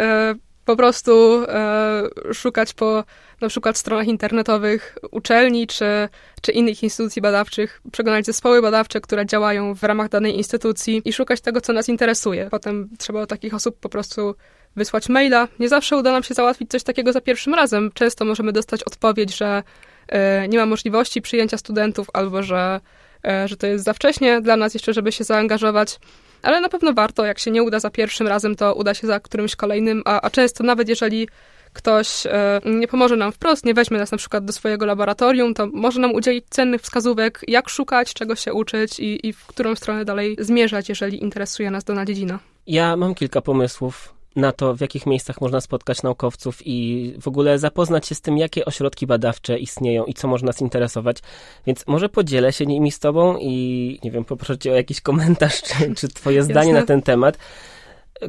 po 0.66 0.76
prostu 0.76 1.44
e, 1.48 2.02
szukać 2.32 2.74
po 2.74 3.04
na 3.40 3.48
przykład 3.48 3.76
stronach 3.76 4.06
internetowych 4.06 4.98
uczelni 5.10 5.66
czy, 5.66 6.08
czy 6.42 6.52
innych 6.52 6.82
instytucji 6.82 7.22
badawczych, 7.22 7.82
przeglądać 7.92 8.26
zespoły 8.26 8.62
badawcze, 8.62 9.00
które 9.00 9.26
działają 9.26 9.74
w 9.74 9.82
ramach 9.82 10.08
danej 10.08 10.36
instytucji 10.36 11.02
i 11.04 11.12
szukać 11.12 11.40
tego, 11.40 11.60
co 11.60 11.72
nas 11.72 11.88
interesuje. 11.88 12.48
Potem 12.50 12.88
trzeba 12.98 13.26
takich 13.26 13.54
osób 13.54 13.78
po 13.80 13.88
prostu 13.88 14.34
wysłać 14.76 15.08
maila. 15.08 15.48
Nie 15.58 15.68
zawsze 15.68 15.96
uda 15.96 16.12
nam 16.12 16.22
się 16.22 16.34
załatwić 16.34 16.70
coś 16.70 16.82
takiego 16.82 17.12
za 17.12 17.20
pierwszym 17.20 17.54
razem. 17.54 17.90
Często 17.94 18.24
możemy 18.24 18.52
dostać 18.52 18.82
odpowiedź, 18.82 19.36
że 19.36 19.62
e, 20.08 20.48
nie 20.48 20.58
ma 20.58 20.66
możliwości 20.66 21.22
przyjęcia 21.22 21.58
studentów 21.58 22.06
albo 22.12 22.42
że, 22.42 22.80
e, 23.24 23.48
że 23.48 23.56
to 23.56 23.66
jest 23.66 23.84
za 23.84 23.92
wcześnie 23.92 24.40
dla 24.40 24.56
nas 24.56 24.74
jeszcze, 24.74 24.92
żeby 24.92 25.12
się 25.12 25.24
zaangażować 25.24 25.98
ale 26.42 26.60
na 26.60 26.68
pewno 26.68 26.92
warto, 26.92 27.24
jak 27.24 27.38
się 27.38 27.50
nie 27.50 27.62
uda 27.62 27.80
za 27.80 27.90
pierwszym 27.90 28.26
razem, 28.26 28.56
to 28.56 28.74
uda 28.74 28.94
się 28.94 29.06
za 29.06 29.20
którymś 29.20 29.56
kolejnym, 29.56 30.02
a, 30.04 30.20
a 30.20 30.30
często 30.30 30.64
nawet 30.64 30.88
jeżeli 30.88 31.28
ktoś 31.72 32.26
e, 32.26 32.60
nie 32.64 32.88
pomoże 32.88 33.16
nam 33.16 33.32
wprost, 33.32 33.64
nie 33.64 33.74
weźmie 33.74 33.98
nas 33.98 34.12
na 34.12 34.18
przykład 34.18 34.44
do 34.44 34.52
swojego 34.52 34.86
laboratorium, 34.86 35.54
to 35.54 35.66
może 35.72 36.00
nam 36.00 36.14
udzielić 36.14 36.44
cennych 36.50 36.82
wskazówek, 36.82 37.40
jak 37.48 37.68
szukać, 37.68 38.14
czego 38.14 38.36
się 38.36 38.54
uczyć 38.54 39.00
i, 39.00 39.26
i 39.26 39.32
w 39.32 39.46
którą 39.46 39.74
stronę 39.74 40.04
dalej 40.04 40.36
zmierzać, 40.38 40.88
jeżeli 40.88 41.22
interesuje 41.22 41.70
nas 41.70 41.84
dana 41.84 42.04
dziedzina. 42.04 42.38
Ja 42.66 42.96
mam 42.96 43.14
kilka 43.14 43.40
pomysłów 43.40 44.15
na 44.36 44.52
to, 44.52 44.74
w 44.74 44.80
jakich 44.80 45.06
miejscach 45.06 45.40
można 45.40 45.60
spotkać 45.60 46.02
naukowców 46.02 46.58
i 46.64 47.14
w 47.20 47.28
ogóle 47.28 47.58
zapoznać 47.58 48.06
się 48.06 48.14
z 48.14 48.20
tym, 48.20 48.38
jakie 48.38 48.64
ośrodki 48.64 49.06
badawcze 49.06 49.58
istnieją 49.58 50.04
i 50.04 50.14
co 50.14 50.28
może 50.28 50.46
nas 50.46 50.60
interesować. 50.60 51.18
Więc 51.66 51.86
może 51.86 52.08
podzielę 52.08 52.52
się 52.52 52.66
nimi 52.66 52.90
z 52.90 52.98
tobą 52.98 53.36
i 53.40 53.98
nie 54.04 54.10
wiem, 54.10 54.24
poproszę 54.24 54.58
cię 54.58 54.72
o 54.72 54.74
jakiś 54.74 55.00
komentarz 55.00 55.62
czy, 55.62 55.74
czy 55.98 56.08
twoje 56.08 56.42
zdanie 56.42 56.72
na 56.72 56.82
ten 56.82 57.02
temat. 57.02 57.38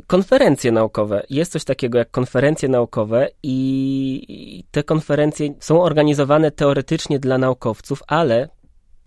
Konferencje 0.08 0.72
naukowe. 0.72 1.24
Jest 1.30 1.52
coś 1.52 1.64
takiego 1.64 1.98
jak 1.98 2.12
konferencje 2.12 2.70
naukowe 2.70 3.30
i 3.44 4.64
te 4.72 4.84
konferencje 4.84 5.54
są 5.60 5.82
organizowane 5.82 6.52
teoretycznie 6.52 7.20
dla 7.20 7.38
naukowców, 7.38 8.04
ale 8.08 8.50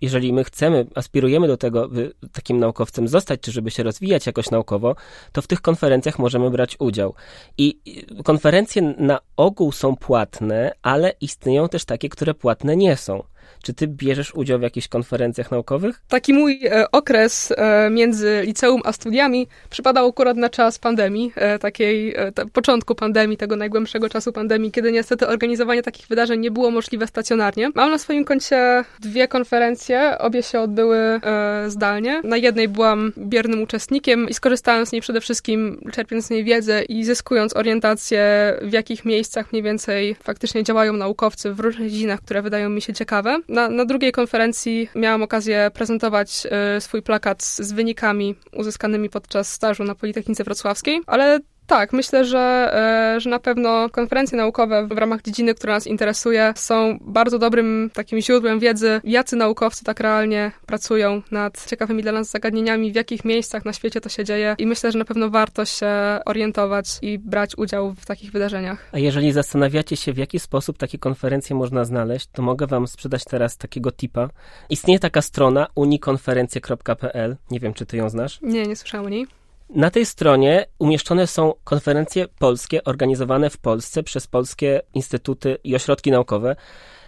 jeżeli 0.00 0.32
my 0.32 0.44
chcemy, 0.44 0.86
aspirujemy 0.94 1.48
do 1.48 1.56
tego, 1.56 1.88
by 1.88 2.12
takim 2.32 2.58
naukowcem 2.58 3.08
zostać, 3.08 3.40
czy 3.40 3.52
żeby 3.52 3.70
się 3.70 3.82
rozwijać 3.82 4.26
jakoś 4.26 4.50
naukowo, 4.50 4.96
to 5.32 5.42
w 5.42 5.46
tych 5.46 5.60
konferencjach 5.60 6.18
możemy 6.18 6.50
brać 6.50 6.76
udział. 6.78 7.14
I 7.58 7.78
konferencje 8.24 8.82
na 8.82 9.18
ogół 9.36 9.72
są 9.72 9.96
płatne, 9.96 10.72
ale 10.82 11.14
istnieją 11.20 11.68
też 11.68 11.84
takie, 11.84 12.08
które 12.08 12.34
płatne 12.34 12.76
nie 12.76 12.96
są. 12.96 13.22
Czy 13.62 13.74
ty 13.74 13.86
bierzesz 13.86 14.34
udział 14.34 14.58
w 14.58 14.62
jakichś 14.62 14.88
konferencjach 14.88 15.50
naukowych? 15.50 16.00
Taki 16.08 16.34
mój 16.34 16.60
e, 16.66 16.90
okres 16.90 17.52
e, 17.56 17.90
między 17.90 18.42
liceum 18.44 18.80
a 18.84 18.92
studiami 18.92 19.46
przypadał 19.70 20.08
akurat 20.08 20.36
na 20.36 20.48
czas 20.48 20.78
pandemii, 20.78 21.32
e, 21.36 21.58
takiej 21.58 22.14
e, 22.14 22.32
początku 22.52 22.94
pandemii, 22.94 23.36
tego 23.36 23.56
najgłębszego 23.56 24.08
czasu 24.08 24.32
pandemii, 24.32 24.72
kiedy 24.72 24.92
niestety 24.92 25.28
organizowanie 25.28 25.82
takich 25.82 26.06
wydarzeń 26.06 26.40
nie 26.40 26.50
było 26.50 26.70
możliwe 26.70 27.06
stacjonarnie. 27.06 27.70
Mam 27.74 27.90
na 27.90 27.98
swoim 27.98 28.24
koncie 28.24 28.84
dwie 29.00 29.28
konferencje, 29.28 30.18
obie 30.18 30.42
się 30.42 30.60
odbyły 30.60 30.96
e, 30.96 31.64
zdalnie. 31.68 32.20
Na 32.24 32.36
jednej 32.36 32.68
byłam 32.68 33.12
biernym 33.18 33.62
uczestnikiem 33.62 34.28
i 34.28 34.34
skorzystałam 34.34 34.86
z 34.86 34.92
niej 34.92 35.02
przede 35.02 35.20
wszystkim 35.20 35.80
czerpiąc 35.92 36.26
z 36.26 36.30
niej 36.30 36.44
wiedzę 36.44 36.82
i 36.82 37.04
zyskując 37.04 37.56
orientację, 37.56 38.20
w 38.62 38.72
jakich 38.72 39.04
miejscach 39.04 39.52
mniej 39.52 39.62
więcej 39.62 40.16
faktycznie 40.22 40.64
działają 40.64 40.92
naukowcy 40.92 41.54
w 41.54 41.60
różnych 41.60 41.90
dziedzinach, 41.90 42.20
które 42.20 42.42
wydają 42.42 42.70
mi 42.70 42.82
się 42.82 42.92
ciekawe. 42.92 43.38
Na, 43.50 43.68
na 43.68 43.84
drugiej 43.84 44.12
konferencji 44.12 44.88
miałam 44.94 45.22
okazję 45.22 45.70
prezentować 45.74 46.46
y, 46.76 46.80
swój 46.80 47.02
plakat 47.02 47.42
z 47.42 47.72
wynikami 47.72 48.34
uzyskanymi 48.52 49.10
podczas 49.10 49.52
stażu 49.52 49.84
na 49.84 49.94
Politechnice 49.94 50.44
Wrocławskiej, 50.44 51.00
ale 51.06 51.38
tak, 51.70 51.92
myślę, 51.92 52.24
że, 52.24 52.70
e, 53.16 53.20
że 53.20 53.30
na 53.30 53.38
pewno 53.38 53.90
konferencje 53.90 54.38
naukowe 54.38 54.86
w 54.86 54.98
ramach 54.98 55.22
dziedziny, 55.22 55.54
która 55.54 55.74
nas 55.74 55.86
interesuje, 55.86 56.52
są 56.56 56.98
bardzo 57.00 57.38
dobrym 57.38 57.90
takim 57.94 58.20
źródłem 58.20 58.60
wiedzy, 58.60 59.00
jacy 59.04 59.36
naukowcy 59.36 59.84
tak 59.84 60.00
realnie 60.00 60.52
pracują 60.66 61.22
nad 61.30 61.66
ciekawymi 61.66 62.02
dla 62.02 62.12
nas 62.12 62.30
zagadnieniami, 62.30 62.92
w 62.92 62.94
jakich 62.94 63.24
miejscach 63.24 63.64
na 63.64 63.72
świecie 63.72 64.00
to 64.00 64.08
się 64.08 64.24
dzieje 64.24 64.54
i 64.58 64.66
myślę, 64.66 64.92
że 64.92 64.98
na 64.98 65.04
pewno 65.04 65.30
warto 65.30 65.64
się 65.64 65.88
orientować 66.26 66.86
i 67.02 67.18
brać 67.18 67.58
udział 67.58 67.94
w 67.94 68.06
takich 68.06 68.32
wydarzeniach. 68.32 68.88
A 68.92 68.98
jeżeli 68.98 69.32
zastanawiacie 69.32 69.96
się, 69.96 70.12
w 70.12 70.18
jaki 70.18 70.38
sposób 70.38 70.78
takie 70.78 70.98
konferencje 70.98 71.56
można 71.56 71.84
znaleźć, 71.84 72.28
to 72.32 72.42
mogę 72.42 72.66
wam 72.66 72.86
sprzedać 72.86 73.24
teraz 73.24 73.56
takiego 73.56 73.92
tipa. 73.92 74.28
Istnieje 74.70 74.98
taka 74.98 75.22
strona 75.22 75.66
unikonferencje.pl. 75.74 77.36
Nie 77.50 77.60
wiem, 77.60 77.74
czy 77.74 77.86
ty 77.86 77.96
ją 77.96 78.08
znasz? 78.08 78.38
Nie, 78.42 78.66
nie 78.66 78.76
słyszałam 78.76 79.06
o 79.06 79.08
niej. 79.08 79.39
Na 79.74 79.90
tej 79.90 80.06
stronie 80.06 80.66
umieszczone 80.78 81.26
są 81.26 81.52
konferencje 81.64 82.28
polskie 82.28 82.84
organizowane 82.84 83.50
w 83.50 83.58
Polsce 83.58 84.02
przez 84.02 84.26
polskie 84.26 84.80
instytuty 84.94 85.56
i 85.64 85.74
ośrodki 85.74 86.10
naukowe. 86.10 86.56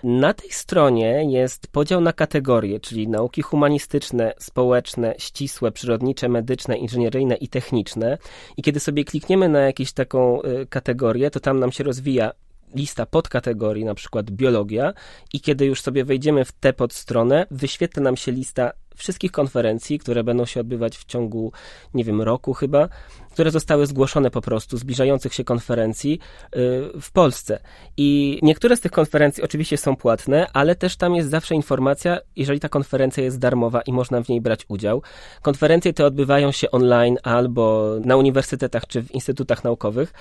Na 0.05 0.35
tej 0.35 0.51
stronie 0.51 1.25
jest 1.31 1.67
podział 1.67 2.01
na 2.01 2.13
kategorie, 2.13 2.81
czyli 2.81 3.09
nauki 3.09 3.43
humanistyczne, 3.43 4.35
społeczne, 4.39 5.15
ścisłe, 5.19 5.73
przyrodnicze, 5.73 6.29
medyczne, 6.29 6.79
inżynieryjne 6.79 7.35
i 7.35 7.49
techniczne. 7.49 8.19
I 8.57 8.63
kiedy 8.63 8.81
sobie 8.81 9.05
klikniemy 9.05 9.49
na 9.49 9.61
jakąś 9.61 9.93
taką 9.93 10.43
y, 10.43 10.67
kategorię, 10.67 11.31
to 11.31 11.41
tam 11.41 11.59
nam 11.59 11.73
się 11.73 11.85
rozwija 11.85 12.33
lista 12.75 13.07
podkategorii, 13.07 13.85
na 13.85 13.95
przykład 13.95 14.31
biologia, 14.31 14.93
i 15.33 15.41
kiedy 15.41 15.67
już 15.67 15.81
sobie 15.81 16.05
wejdziemy 16.05 16.45
w 16.45 16.53
tę 16.53 16.73
podstronę, 16.73 17.47
wyświetla 17.51 18.03
nam 18.03 18.17
się 18.17 18.33
lista 18.33 18.73
wszystkich 19.03 19.33
konferencji, 19.33 19.99
które 19.99 20.25
będą 20.25 20.47
się 20.47 20.61
odbywać 20.61 20.97
w 20.97 21.05
ciągu, 21.05 21.53
nie 21.95 22.05
wiem, 22.05 22.23
roku 22.23 22.55
chyba, 22.55 22.89
które 23.31 23.51
zostały 23.51 23.87
zgłoszone 23.87 24.31
po 24.31 24.41
prostu, 24.41 24.77
zbliżających 24.77 25.35
się 25.35 25.45
konferencji 25.45 26.19
y, 26.57 27.01
w 27.01 27.11
Polsce. 27.13 27.61
I 27.97 28.39
niektóre 28.43 28.77
z 28.77 28.81
tych 28.81 28.93
konferencji 28.93 29.43
oczywiście 29.43 29.77
są 29.77 29.97
płatne, 29.97 30.47
ale 30.53 30.75
też 30.75 30.97
tam 30.97 31.15
jest 31.15 31.31
zawsze 31.31 31.55
informacja, 31.55 32.19
jeżeli 32.37 32.61
ta 32.61 32.69
konferencja 32.69 33.25
jest 33.25 33.39
darmowa 33.39 33.81
i 33.81 33.93
można 33.93 34.23
w 34.23 34.29
niej 34.29 34.41
brać 34.41 34.65
udział. 34.69 35.03
Konferencje 35.43 35.93
te 35.93 36.07
odbywają 36.07 36.53
się 36.53 36.71
online 36.71 37.19
albo 37.23 37.95
na 38.05 38.17
uniwersytetach 38.17 38.87
czy 38.87 39.03
w 39.03 39.11
instytutach 39.11 39.65
naukowych. 39.65 40.13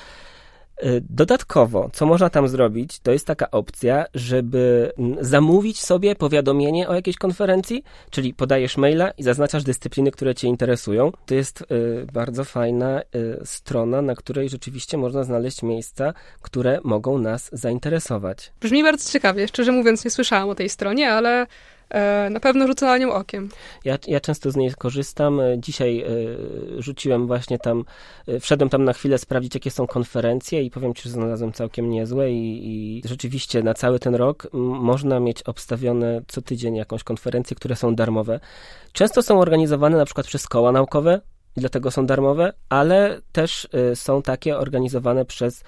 Y, 0.83 1.03
dodatkowo, 1.09 1.89
co 1.93 2.05
można 2.05 2.29
tam 2.29 2.47
zrobić, 2.47 2.99
to 2.99 3.11
jest 3.11 3.27
taka 3.27 3.51
opcja, 3.51 4.05
żeby 4.13 4.91
zamówić 5.21 5.81
sobie 5.81 6.15
powiadomienie 6.15 6.87
o 6.89 6.93
jakiejś 6.93 7.17
konferencji, 7.17 7.83
czyli 8.09 8.33
podajesz 8.33 8.77
maila 8.77 9.11
i 9.11 9.23
zaznaczasz 9.23 9.63
dyscypliny, 9.63 10.11
które 10.11 10.35
Cię 10.35 10.47
interesują. 10.47 11.11
To 11.25 11.35
jest 11.35 11.61
y, 11.61 12.07
bardzo 12.13 12.43
fajna 12.43 13.01
y, 13.01 13.41
strona, 13.45 14.01
na 14.01 14.15
której 14.15 14.49
rzeczywiście 14.49 14.97
można 14.97 15.23
znaleźć 15.23 15.63
miejsca, 15.63 16.13
które 16.41 16.79
mogą 16.83 17.17
nas 17.17 17.49
zainteresować. 17.53 18.51
Brzmi 18.61 18.83
bardzo 18.83 19.09
ciekawie. 19.09 19.47
Szczerze 19.47 19.71
mówiąc, 19.71 20.05
nie 20.05 20.11
słyszałam 20.11 20.49
o 20.49 20.55
tej 20.55 20.69
stronie, 20.69 21.13
ale 21.13 21.47
na 22.29 22.39
pewno 22.39 22.67
rzucę 22.67 22.85
na 22.85 22.97
nią 22.97 23.13
okiem. 23.13 23.49
Ja, 23.85 23.97
ja 24.07 24.19
często 24.19 24.51
z 24.51 24.55
niej 24.55 24.71
korzystam. 24.77 25.39
E, 25.39 25.59
dzisiaj 25.59 26.03
y, 26.77 26.81
rzuciłem 26.81 27.27
właśnie 27.27 27.59
tam, 27.59 27.85
wszedłem 28.39 28.69
tam 28.69 28.83
na 28.83 28.93
chwilę 28.93 29.17
sprawdzić, 29.17 29.55
jakie 29.55 29.71
są 29.71 29.87
konferencje 29.87 30.63
i 30.63 30.71
powiem 30.71 30.93
Ci, 30.93 31.03
że 31.03 31.09
znalazłem 31.09 31.53
całkiem 31.53 31.89
niezłe 31.89 32.31
i, 32.31 32.61
i 32.63 33.01
rzeczywiście 33.07 33.63
na 33.63 33.73
cały 33.73 33.99
ten 33.99 34.15
rok 34.15 34.47
można 34.53 35.19
mieć 35.19 35.43
obstawione 35.43 36.21
co 36.27 36.41
tydzień 36.41 36.75
jakąś 36.75 37.03
konferencję, 37.03 37.55
które 37.55 37.75
są 37.75 37.95
darmowe. 37.95 38.39
Często 38.93 39.21
są 39.21 39.39
organizowane 39.39 39.97
na 39.97 40.05
przykład 40.05 40.27
przez 40.27 40.47
koła 40.47 40.71
naukowe, 40.71 41.21
i 41.57 41.59
dlatego 41.59 41.91
są 41.91 42.05
darmowe, 42.05 42.53
ale 42.69 43.21
też 43.31 43.67
y, 43.91 43.95
są 43.95 44.21
takie 44.21 44.57
organizowane 44.57 45.25
przez 45.25 45.59
y, 45.59 45.63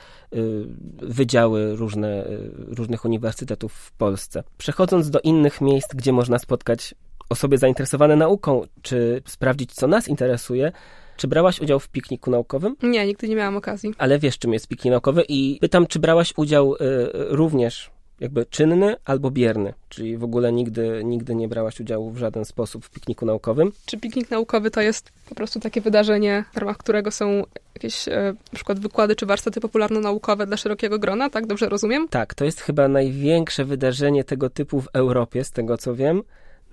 wydziały 1.01 1.75
różne, 1.75 2.27
y, 2.27 2.51
różnych 2.67 3.05
uniwersytetów 3.05 3.73
w 3.73 3.91
Polsce. 3.91 4.43
Przechodząc 4.57 5.09
do 5.09 5.19
innych 5.19 5.61
miejsc, 5.61 5.95
gdzie 5.95 6.13
można 6.13 6.39
spotkać 6.39 6.95
osoby 7.29 7.57
zainteresowane 7.57 8.15
nauką, 8.15 8.61
czy 8.81 9.21
sprawdzić, 9.25 9.73
co 9.73 9.87
nas 9.87 10.07
interesuje, 10.07 10.71
czy 11.17 11.27
brałaś 11.27 11.61
udział 11.61 11.79
w 11.79 11.89
pikniku 11.89 12.31
naukowym? 12.31 12.75
Nie, 12.83 13.05
nigdy 13.05 13.27
nie 13.27 13.35
miałam 13.35 13.57
okazji. 13.57 13.93
Ale 13.97 14.19
wiesz, 14.19 14.39
czym 14.39 14.53
jest 14.53 14.67
piknik 14.67 14.91
naukowy 14.91 15.23
i 15.29 15.57
pytam, 15.61 15.87
czy 15.87 15.99
brałaś 15.99 16.33
udział 16.37 16.75
również 17.11 17.92
jakby 18.19 18.45
czynny 18.45 18.95
albo 19.05 19.31
bierny, 19.31 19.73
czyli 19.89 20.17
w 20.17 20.23
ogóle 20.23 20.51
nigdy, 20.51 21.01
nigdy 21.03 21.35
nie 21.35 21.47
brałaś 21.47 21.79
udziału 21.79 22.11
w 22.11 22.17
żaden 22.17 22.45
sposób 22.45 22.85
w 22.85 22.89
pikniku 22.89 23.25
naukowym. 23.25 23.71
Czy 23.85 23.97
piknik 23.97 24.31
naukowy 24.31 24.71
to 24.71 24.81
jest 24.81 25.11
po 25.29 25.35
prostu 25.35 25.59
takie 25.59 25.81
wydarzenie, 25.81 26.45
w 26.53 26.57
ramach 26.57 26.77
którego 26.77 27.11
są 27.11 27.43
jakieś 27.75 28.07
e, 28.07 28.33
na 28.53 28.55
przykład 28.55 28.79
wykłady 28.79 29.15
czy 29.15 29.25
warsztaty 29.25 29.61
popularno-naukowe 29.61 30.45
dla 30.45 30.57
szerokiego 30.57 30.99
grona, 30.99 31.29
tak? 31.29 31.47
Dobrze 31.47 31.69
rozumiem? 31.69 32.07
Tak, 32.07 32.33
to 32.33 32.45
jest 32.45 32.61
chyba 32.61 32.87
największe 32.87 33.65
wydarzenie 33.65 34.23
tego 34.23 34.49
typu 34.49 34.81
w 34.81 34.87
Europie, 34.93 35.43
z 35.43 35.51
tego 35.51 35.77
co 35.77 35.95
wiem. 35.95 36.23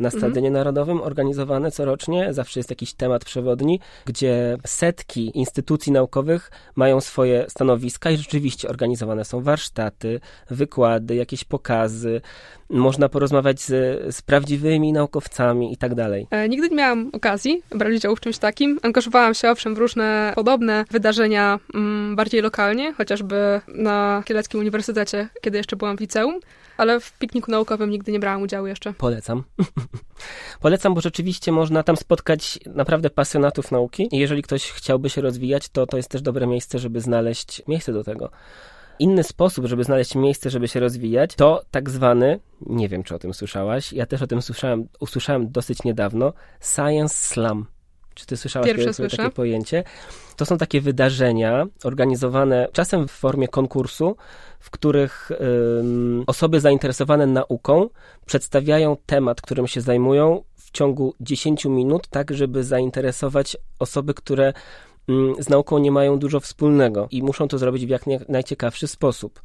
Na 0.00 0.08
Mhm. 0.08 0.20
Stadionie 0.20 0.50
Narodowym 0.50 1.02
organizowane 1.02 1.70
corocznie. 1.70 2.34
Zawsze 2.34 2.60
jest 2.60 2.70
jakiś 2.70 2.94
temat 2.94 3.24
przewodni, 3.24 3.80
gdzie 4.04 4.56
setki 4.66 5.38
instytucji 5.38 5.92
naukowych 5.92 6.50
mają 6.76 7.00
swoje 7.00 7.46
stanowiska 7.48 8.10
i 8.10 8.16
rzeczywiście 8.16 8.68
organizowane 8.68 9.24
są 9.24 9.42
warsztaty, 9.42 10.20
wykłady, 10.50 11.14
jakieś 11.14 11.44
pokazy. 11.44 12.20
Można 12.70 13.08
porozmawiać 13.08 13.60
z, 13.60 13.70
z 14.14 14.22
prawdziwymi 14.22 14.92
naukowcami 14.92 15.72
i 15.72 15.76
tak 15.76 15.94
dalej. 15.94 16.26
E, 16.30 16.48
Nigdy 16.48 16.68
nie 16.68 16.76
miałam 16.76 17.10
okazji 17.12 17.62
brać 17.70 17.94
udziału 17.94 18.16
w 18.16 18.20
czymś 18.20 18.38
takim. 18.38 18.78
Angażowałam 18.82 19.34
się 19.34 19.50
owszem 19.50 19.74
w 19.74 19.78
różne 19.78 20.32
podobne 20.34 20.84
wydarzenia 20.90 21.58
mm, 21.74 22.16
bardziej 22.16 22.42
lokalnie, 22.42 22.92
chociażby 22.92 23.60
na 23.68 24.22
Kieleckim 24.26 24.60
Uniwersytecie, 24.60 25.28
kiedy 25.40 25.58
jeszcze 25.58 25.76
byłam 25.76 25.96
w 25.96 26.00
liceum, 26.00 26.40
ale 26.80 27.00
w 27.00 27.12
pikniku 27.12 27.50
naukowym 27.50 27.90
nigdy 27.90 28.12
nie 28.12 28.20
brałam 28.20 28.42
udziału 28.42 28.66
jeszcze. 28.66 28.92
Polecam. 28.92 29.44
Polecam, 30.60 30.94
bo 30.94 31.00
rzeczywiście 31.00 31.52
można 31.52 31.82
tam 31.82 31.96
spotkać 31.96 32.58
naprawdę 32.66 33.10
pasjonatów 33.10 33.70
nauki. 33.70 34.08
I 34.12 34.18
jeżeli 34.18 34.42
ktoś 34.42 34.70
chciałby 34.70 35.10
się 35.10 35.20
rozwijać, 35.20 35.68
to 35.68 35.86
to 35.86 35.96
jest 35.96 36.08
też 36.08 36.22
dobre 36.22 36.46
miejsce, 36.46 36.78
żeby 36.78 37.00
znaleźć 37.00 37.62
miejsce 37.68 37.92
do 37.92 38.04
tego. 38.04 38.30
Inny 38.98 39.24
sposób, 39.24 39.66
żeby 39.66 39.84
znaleźć 39.84 40.14
miejsce, 40.14 40.50
żeby 40.50 40.68
się 40.68 40.80
rozwijać, 40.80 41.34
to 41.34 41.62
tak 41.70 41.90
zwany, 41.90 42.40
nie 42.60 42.88
wiem 42.88 43.02
czy 43.02 43.14
o 43.14 43.18
tym 43.18 43.34
słyszałaś, 43.34 43.92
ja 43.92 44.06
też 44.06 44.22
o 44.22 44.26
tym 44.26 44.42
słyszałem, 44.42 44.88
usłyszałem 45.00 45.52
dosyć 45.52 45.82
niedawno, 45.84 46.32
Science 46.60 47.14
Slam. 47.14 47.66
Czy 48.20 48.26
ty 48.26 48.36
słyszałaś 48.36 48.66
Pierwsze 48.66 48.94
słyszę. 48.94 49.16
takie 49.16 49.30
pojęcie? 49.30 49.84
To 50.36 50.44
są 50.44 50.58
takie 50.58 50.80
wydarzenia 50.80 51.66
organizowane 51.84 52.68
czasem 52.72 53.08
w 53.08 53.10
formie 53.10 53.48
konkursu, 53.48 54.16
w 54.58 54.70
których 54.70 55.30
ym, 55.80 56.24
osoby 56.26 56.60
zainteresowane 56.60 57.26
nauką 57.26 57.88
przedstawiają 58.26 58.96
temat, 59.06 59.40
którym 59.40 59.66
się 59.66 59.80
zajmują 59.80 60.42
w 60.56 60.70
ciągu 60.70 61.14
10 61.20 61.64
minut, 61.64 62.08
tak 62.08 62.34
żeby 62.34 62.64
zainteresować 62.64 63.56
osoby, 63.78 64.14
które 64.14 64.52
z 65.38 65.48
nauką 65.48 65.78
nie 65.78 65.90
mają 65.90 66.18
dużo 66.18 66.40
wspólnego 66.40 67.08
i 67.10 67.22
muszą 67.22 67.48
to 67.48 67.58
zrobić 67.58 67.86
w 67.86 67.88
jak 67.88 68.02
najciekawszy 68.28 68.86
sposób. 68.86 69.40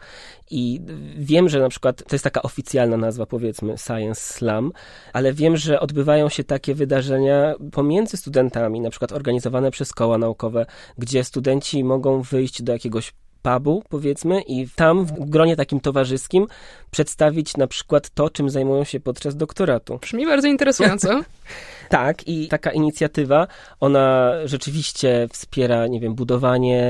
I 0.52 0.82
wiem, 1.18 1.50
że 1.50 1.60
na 1.60 1.70
przykład 1.70 2.04
to 2.08 2.16
jest 2.16 2.24
taka 2.24 2.42
oficjalna 2.42 2.98
nazwa, 2.98 3.26
powiedzmy, 3.26 3.78
Science 3.78 4.22
Slam, 4.22 4.72
ale 5.14 5.34
wiem, 5.34 5.58
że 5.58 5.80
odbywają 5.80 6.30
się 6.30 6.44
takie 6.44 6.76
wydarzenia 6.76 7.56
pomiędzy 7.72 8.18
studentami, 8.18 8.82
na 8.82 8.90
przykład 8.90 9.12
organizowane 9.12 9.72
przez 9.72 9.92
koła 9.92 10.18
naukowe, 10.18 10.66
gdzie 10.98 11.24
studenci 11.24 11.84
mogą 11.84 12.22
wyjść 12.22 12.62
do 12.62 12.74
jakiegoś 12.74 13.14
pubu, 13.46 13.84
powiedzmy, 13.90 14.42
i 14.42 14.68
tam 14.76 15.06
w 15.06 15.30
gronie 15.30 15.56
takim 15.56 15.80
towarzyskim 15.80 16.48
przedstawić 16.92 17.58
na 17.58 17.68
przykład 17.68 18.10
to, 18.10 18.30
czym 18.30 18.50
zajmują 18.50 18.84
się 18.84 19.00
podczas 19.00 19.36
doktoratu. 19.36 19.98
Brzmi 19.98 20.26
bardzo 20.26 20.48
interesująco. 20.48 21.22
Tak, 21.90 22.28
i 22.28 22.48
taka 22.48 22.72
inicjatywa, 22.72 23.48
ona 23.80 24.32
rzeczywiście 24.46 25.28
wspiera, 25.32 25.88
nie 25.88 26.00
wiem, 26.00 26.16
budowanie 26.16 26.84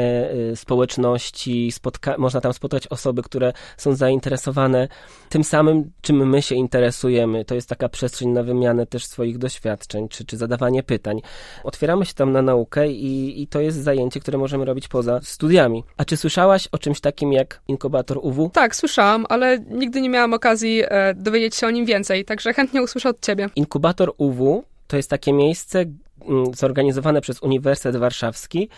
y, 0.52 0.56
społeczności, 0.56 1.72
spotka- 1.72 2.18
można 2.18 2.42
tam 2.42 2.54
spotkać 2.54 2.88
osoby, 2.88 3.24
które 3.24 3.54
są 3.78 3.96
zainteresowane 3.96 4.88
tym 5.30 5.44
samym, 5.44 5.92
czym 6.02 6.30
my 6.30 6.42
się 6.42 6.56
interesujemy. 6.56 7.46
To 7.46 7.56
jest 7.56 7.70
taka 7.70 7.90
przestrzeń 7.90 8.30
na 8.30 8.44
wymianę 8.44 8.86
też 8.86 9.06
swoich 9.06 9.38
doświadczeń, 9.38 10.10
czy, 10.10 10.26
czy 10.26 10.38
zadawanie 10.38 10.84
pytań. 10.84 11.22
Otwieramy 11.64 12.06
się 12.06 12.14
tam 12.14 12.32
na 12.32 12.42
naukę 12.42 12.92
i, 12.92 13.42
i 13.42 13.48
to 13.48 13.62
jest 13.62 13.84
zajęcie, 13.84 14.20
które 14.20 14.38
możemy 14.38 14.66
robić 14.66 14.88
poza 14.88 15.20
studiami. 15.24 15.84
A 15.98 16.06
czy 16.06 16.18
słyszałaś 16.18 16.68
o 16.72 16.78
czymś 16.78 17.00
takim 17.00 17.34
jak 17.34 17.62
inkubator 17.68 18.20
UW? 18.22 18.50
tak, 18.54 18.76
słyszałam, 18.76 19.26
ale 19.30 19.60
nigdy 19.60 20.02
nie 20.02 20.10
miałam 20.10 20.34
okazji 20.34 20.82
e, 20.86 21.14
dowiedzieć 21.14 21.56
się 21.56 21.68
o 21.68 21.72
nim 21.72 21.86
więcej, 21.86 22.26
także 22.26 22.54
chętnie 22.54 22.82
usłyszę 22.82 23.10
od 23.10 23.20
ciebie. 23.26 23.50
Inkubator 23.56 24.14
UW 24.18 24.64
to 24.88 24.98
jest 24.98 25.10
takie 25.10 25.34
miejsce 25.34 25.86
mm, 26.22 26.54
zorganizowane 26.54 27.22
przez 27.22 27.42
Uniwersytet 27.42 27.96
Warszawski, 27.96 28.70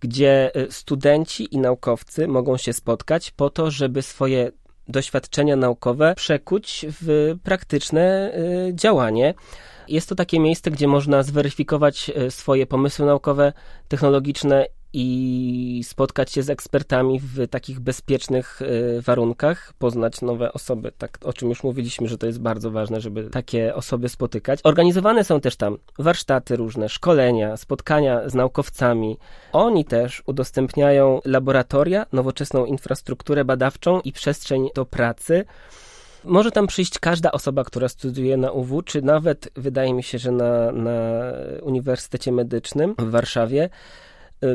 gdzie 0.00 0.56
y, 0.56 0.72
studenci 0.72 1.54
i 1.54 1.58
naukowcy 1.58 2.28
mogą 2.28 2.56
się 2.56 2.72
spotkać 2.72 3.30
po 3.30 3.50
to, 3.50 3.70
żeby 3.70 4.02
swoje 4.02 4.50
doświadczenia 4.88 5.56
naukowe 5.56 6.14
przekuć 6.16 6.86
w 6.88 7.34
praktyczne 7.42 8.32
y, 8.68 8.74
działanie. 8.74 9.34
Jest 9.88 10.08
to 10.08 10.14
takie 10.14 10.40
miejsce, 10.40 10.70
gdzie 10.70 10.88
można 10.88 11.22
zweryfikować 11.22 12.10
y, 12.26 12.30
swoje 12.30 12.66
pomysły 12.66 13.06
naukowe, 13.06 13.52
technologiczne 13.88 14.66
i 14.92 15.82
spotkać 15.84 16.32
się 16.32 16.42
z 16.42 16.50
ekspertami 16.50 17.20
w 17.20 17.48
takich 17.48 17.80
bezpiecznych 17.80 18.62
y, 18.62 19.02
warunkach, 19.02 19.72
poznać 19.78 20.22
nowe 20.22 20.52
osoby. 20.52 20.92
Tak, 20.98 21.18
o 21.24 21.32
czym 21.32 21.48
już 21.48 21.62
mówiliśmy, 21.62 22.08
że 22.08 22.18
to 22.18 22.26
jest 22.26 22.40
bardzo 22.40 22.70
ważne, 22.70 23.00
żeby 23.00 23.30
takie 23.30 23.74
osoby 23.74 24.08
spotykać. 24.08 24.60
Organizowane 24.64 25.24
są 25.24 25.40
też 25.40 25.56
tam 25.56 25.78
warsztaty 25.98 26.56
różne, 26.56 26.88
szkolenia, 26.88 27.56
spotkania 27.56 28.28
z 28.28 28.34
naukowcami. 28.34 29.18
Oni 29.52 29.84
też 29.84 30.22
udostępniają 30.26 31.20
laboratoria, 31.24 32.06
nowoczesną 32.12 32.64
infrastrukturę 32.64 33.44
badawczą 33.44 34.00
i 34.00 34.12
przestrzeń 34.12 34.68
do 34.74 34.86
pracy. 34.86 35.44
Może 36.24 36.50
tam 36.50 36.66
przyjść 36.66 36.98
każda 36.98 37.32
osoba, 37.32 37.64
która 37.64 37.88
studiuje 37.88 38.36
na 38.36 38.50
UW, 38.50 38.82
czy 38.82 39.02
nawet 39.02 39.48
wydaje 39.54 39.94
mi 39.94 40.02
się, 40.02 40.18
że 40.18 40.30
na, 40.30 40.72
na 40.72 40.90
Uniwersytecie 41.62 42.32
Medycznym 42.32 42.94
w 42.98 43.10
Warszawie, 43.10 43.68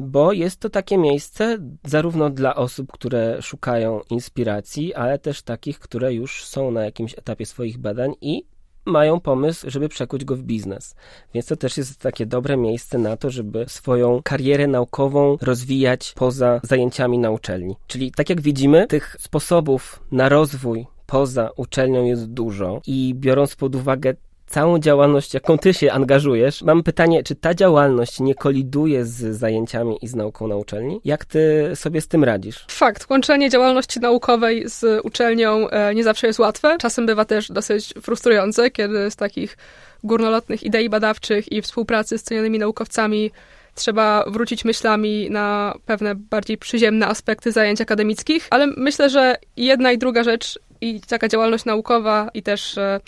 bo 0.02 0.34
jest 0.34 0.60
to 0.60 0.70
takie 0.70 0.98
miejsce 0.98 1.58
zarówno 1.86 2.30
dla 2.30 2.56
osób, 2.56 2.92
które 2.92 3.42
szukają 3.42 4.02
inspiracji, 4.10 4.94
ale 4.94 5.20
też 5.20 5.42
takich, 5.42 5.80
które 5.80 6.14
już 6.14 6.46
są 6.46 6.72
na 6.72 6.86
jakimś 6.86 7.14
etapie 7.18 7.46
swoich 7.46 7.78
badań 7.78 8.14
i 8.22 8.46
mają 8.86 9.20
pomysł, 9.20 9.70
żeby 9.70 9.90
przekuć 9.90 10.26
go 10.26 10.36
w 10.36 10.44
biznes. 10.44 10.96
Więc 11.34 11.46
to 11.46 11.56
też 11.56 11.78
jest 11.78 12.00
takie 12.00 12.26
dobre 12.26 12.58
miejsce 12.58 12.98
na 12.98 13.18
to, 13.18 13.30
żeby 13.30 13.66
swoją 13.68 14.22
karierę 14.24 14.68
naukową 14.68 15.38
rozwijać 15.42 16.14
poza 16.16 16.60
zajęciami 16.64 17.20
na 17.20 17.32
uczelni. 17.32 17.76
Czyli 17.88 18.12
tak 18.12 18.30
jak 18.30 18.42
widzimy, 18.42 18.88
tych 18.88 19.16
sposobów 19.20 20.04
na 20.12 20.30
rozwój 20.30 20.88
poza 21.06 21.50
uczelnią 21.56 22.06
jest 22.06 22.26
dużo 22.26 22.82
i 22.88 23.14
biorąc 23.16 23.56
pod 23.56 23.76
uwagę 23.76 24.14
całą 24.52 24.80
działalność, 24.80 25.34
jaką 25.34 25.58
ty 25.58 25.74
się 25.74 25.92
angażujesz, 25.92 26.62
mam 26.62 26.84
pytanie, 26.84 27.24
czy 27.24 27.36
ta 27.36 27.54
działalność 27.54 28.20
nie 28.20 28.36
koliduje 28.36 29.06
z 29.06 29.38
zajęciami 29.38 29.98
i 30.02 30.08
z 30.08 30.16
nauką 30.16 30.48
na 30.48 30.56
uczelni? 30.56 31.02
Jak 31.06 31.26
ty 31.26 31.72
sobie 31.76 32.02
z 32.02 32.08
tym 32.08 32.24
radzisz? 32.24 32.66
Fakt, 32.68 33.10
łączenie 33.10 33.50
działalności 33.50 34.00
naukowej 34.00 34.70
z 34.70 35.06
uczelnią 35.06 35.70
e, 35.70 35.96
nie 35.96 36.04
zawsze 36.04 36.28
jest 36.28 36.40
łatwe. 36.40 36.78
Czasem 36.80 37.06
bywa 37.06 37.26
też 37.26 37.52
dosyć 37.52 37.94
frustrujące, 38.02 38.72
kiedy 38.72 39.12
z 39.12 39.16
takich 39.16 39.58
górnolotnych 40.04 40.64
idei 40.64 40.90
badawczych 40.90 41.52
i 41.52 41.62
współpracy 41.62 42.18
z 42.18 42.24
cenionymi 42.24 42.60
naukowcami 42.60 43.32
trzeba 43.76 44.26
wrócić 44.28 44.66
myślami 44.66 45.30
na 45.30 45.76
pewne 45.86 46.16
bardziej 46.16 46.58
przyziemne 46.58 47.08
aspekty 47.08 47.52
zajęć 47.52 47.82
akademickich, 47.82 48.48
ale 48.50 48.68
myślę, 48.68 49.10
że 49.10 49.36
jedna 49.58 49.92
i 49.92 49.98
druga 49.98 50.24
rzecz, 50.24 50.60
i 50.82 51.02
taka 51.02 51.28
działalność 51.28 51.66
naukowa, 51.66 52.30
i 52.34 52.44
też 52.44 52.78
e, 52.78 53.00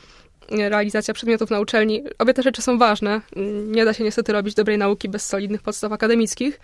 realizacja 0.51 1.13
przedmiotów 1.13 1.49
na 1.49 1.59
uczelni, 1.59 2.03
obie 2.19 2.33
te 2.33 2.43
rzeczy 2.43 2.61
są 2.61 2.77
ważne. 2.77 3.21
Nie 3.65 3.85
da 3.85 3.93
się 3.93 4.03
niestety 4.03 4.33
robić 4.33 4.55
dobrej 4.55 4.77
nauki 4.77 5.09
bez 5.09 5.25
solidnych 5.25 5.61
podstaw 5.61 5.91
akademickich. 5.91 6.59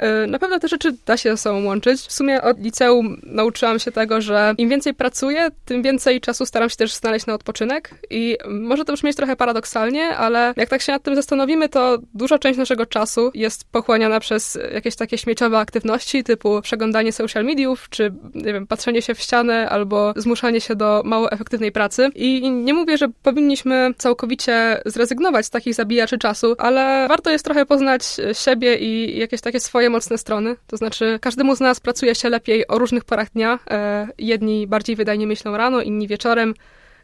E, 0.00 0.26
Na 0.26 0.38
pewno 0.38 0.58
te 0.58 0.68
rzeczy 0.68 0.96
da 1.06 1.16
się 1.16 1.30
ze 1.30 1.36
sobą 1.36 1.64
łączyć. 1.64 2.00
W 2.00 2.12
sumie 2.12 2.42
od 2.42 2.60
liceum 2.60 3.20
nauczyłam 3.22 3.78
się 3.78 3.92
tego, 3.92 4.20
że 4.20 4.54
im 4.58 4.68
więcej 4.68 4.94
pracuję, 4.94 5.48
tym 5.64 5.82
więcej 5.82 6.20
czasu 6.20 6.46
staram 6.46 6.70
się 6.70 6.76
też 6.76 6.94
znaleźć 6.94 7.26
na 7.26 7.34
odpoczynek. 7.34 7.90
I 8.10 8.36
może 8.48 8.84
to 8.84 8.92
brzmieć 8.92 9.16
trochę 9.16 9.36
paradoksalnie, 9.36 10.08
ale 10.16 10.54
jak 10.56 10.68
tak 10.68 10.82
się 10.82 10.92
nad 10.92 11.02
tym 11.02 11.16
zastanowimy, 11.16 11.68
to 11.68 11.98
duża 12.14 12.38
część 12.38 12.58
naszego 12.58 12.86
czasu 12.86 13.30
jest 13.34 13.70
pochłaniana 13.72 14.20
przez 14.20 14.58
jakieś 14.74 14.96
takie 14.96 15.18
śmieciowe 15.18 15.58
aktywności, 15.58 16.24
typu 16.24 16.62
przeglądanie 16.62 17.12
social 17.12 17.44
mediów, 17.44 17.88
czy 17.90 18.12
nie 18.34 18.52
wiem, 18.52 18.66
patrzenie 18.66 19.02
się 19.02 19.14
w 19.14 19.20
ścianę, 19.20 19.68
albo 19.68 20.12
zmuszanie 20.16 20.60
się 20.60 20.74
do 20.76 21.02
mało 21.04 21.32
efektywnej 21.32 21.72
pracy. 21.72 22.08
I 22.14 22.50
nie 22.50 22.74
mówię, 22.74 22.98
że 22.98 23.08
powinniśmy 23.22 23.94
całkowicie 23.98 24.82
zrezygnować 24.86 25.46
z 25.46 25.50
takich 25.50 25.74
zabijaczy 25.74 26.18
czasu, 26.18 26.54
ale 26.58 27.08
warto 27.08 27.30
jest 27.30 27.44
trochę 27.44 27.66
poznać 27.66 28.02
siebie 28.32 28.76
i 28.76 29.18
jakieś 29.18 29.40
takie 29.40 29.60
swoje 29.60 29.89
mocne 29.90 30.18
strony. 30.18 30.56
To 30.66 30.76
znaczy, 30.76 31.18
każdemu 31.20 31.56
z 31.56 31.60
nas 31.60 31.80
pracuje 31.80 32.14
się 32.14 32.28
lepiej 32.28 32.68
o 32.68 32.78
różnych 32.78 33.04
porach 33.04 33.30
dnia. 33.30 33.58
E, 33.70 34.08
jedni 34.18 34.66
bardziej 34.66 34.96
wydajnie 34.96 35.26
myślą 35.26 35.56
rano, 35.56 35.80
inni 35.80 36.08
wieczorem. 36.08 36.54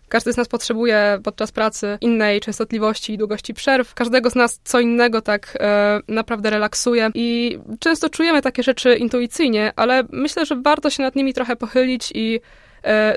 Każdy 0.08 0.32
z 0.32 0.36
nas 0.36 0.48
potrzebuje 0.48 1.18
podczas 1.24 1.52
pracy 1.52 1.98
innej 2.00 2.40
częstotliwości 2.40 3.12
i 3.12 3.18
długości 3.18 3.54
przerw. 3.54 3.94
Każdego 3.94 4.30
z 4.30 4.34
nas 4.34 4.60
co 4.64 4.80
innego 4.80 5.20
tak 5.20 5.58
e, 5.60 6.00
naprawdę 6.08 6.50
relaksuje 6.50 7.10
i 7.14 7.58
często 7.80 8.10
czujemy 8.10 8.42
takie 8.42 8.62
rzeczy 8.62 8.94
intuicyjnie, 8.94 9.72
ale 9.76 10.04
myślę, 10.12 10.46
że 10.46 10.56
warto 10.56 10.90
się 10.90 11.02
nad 11.02 11.16
nimi 11.16 11.34
trochę 11.34 11.56
pochylić 11.56 12.12
i 12.14 12.40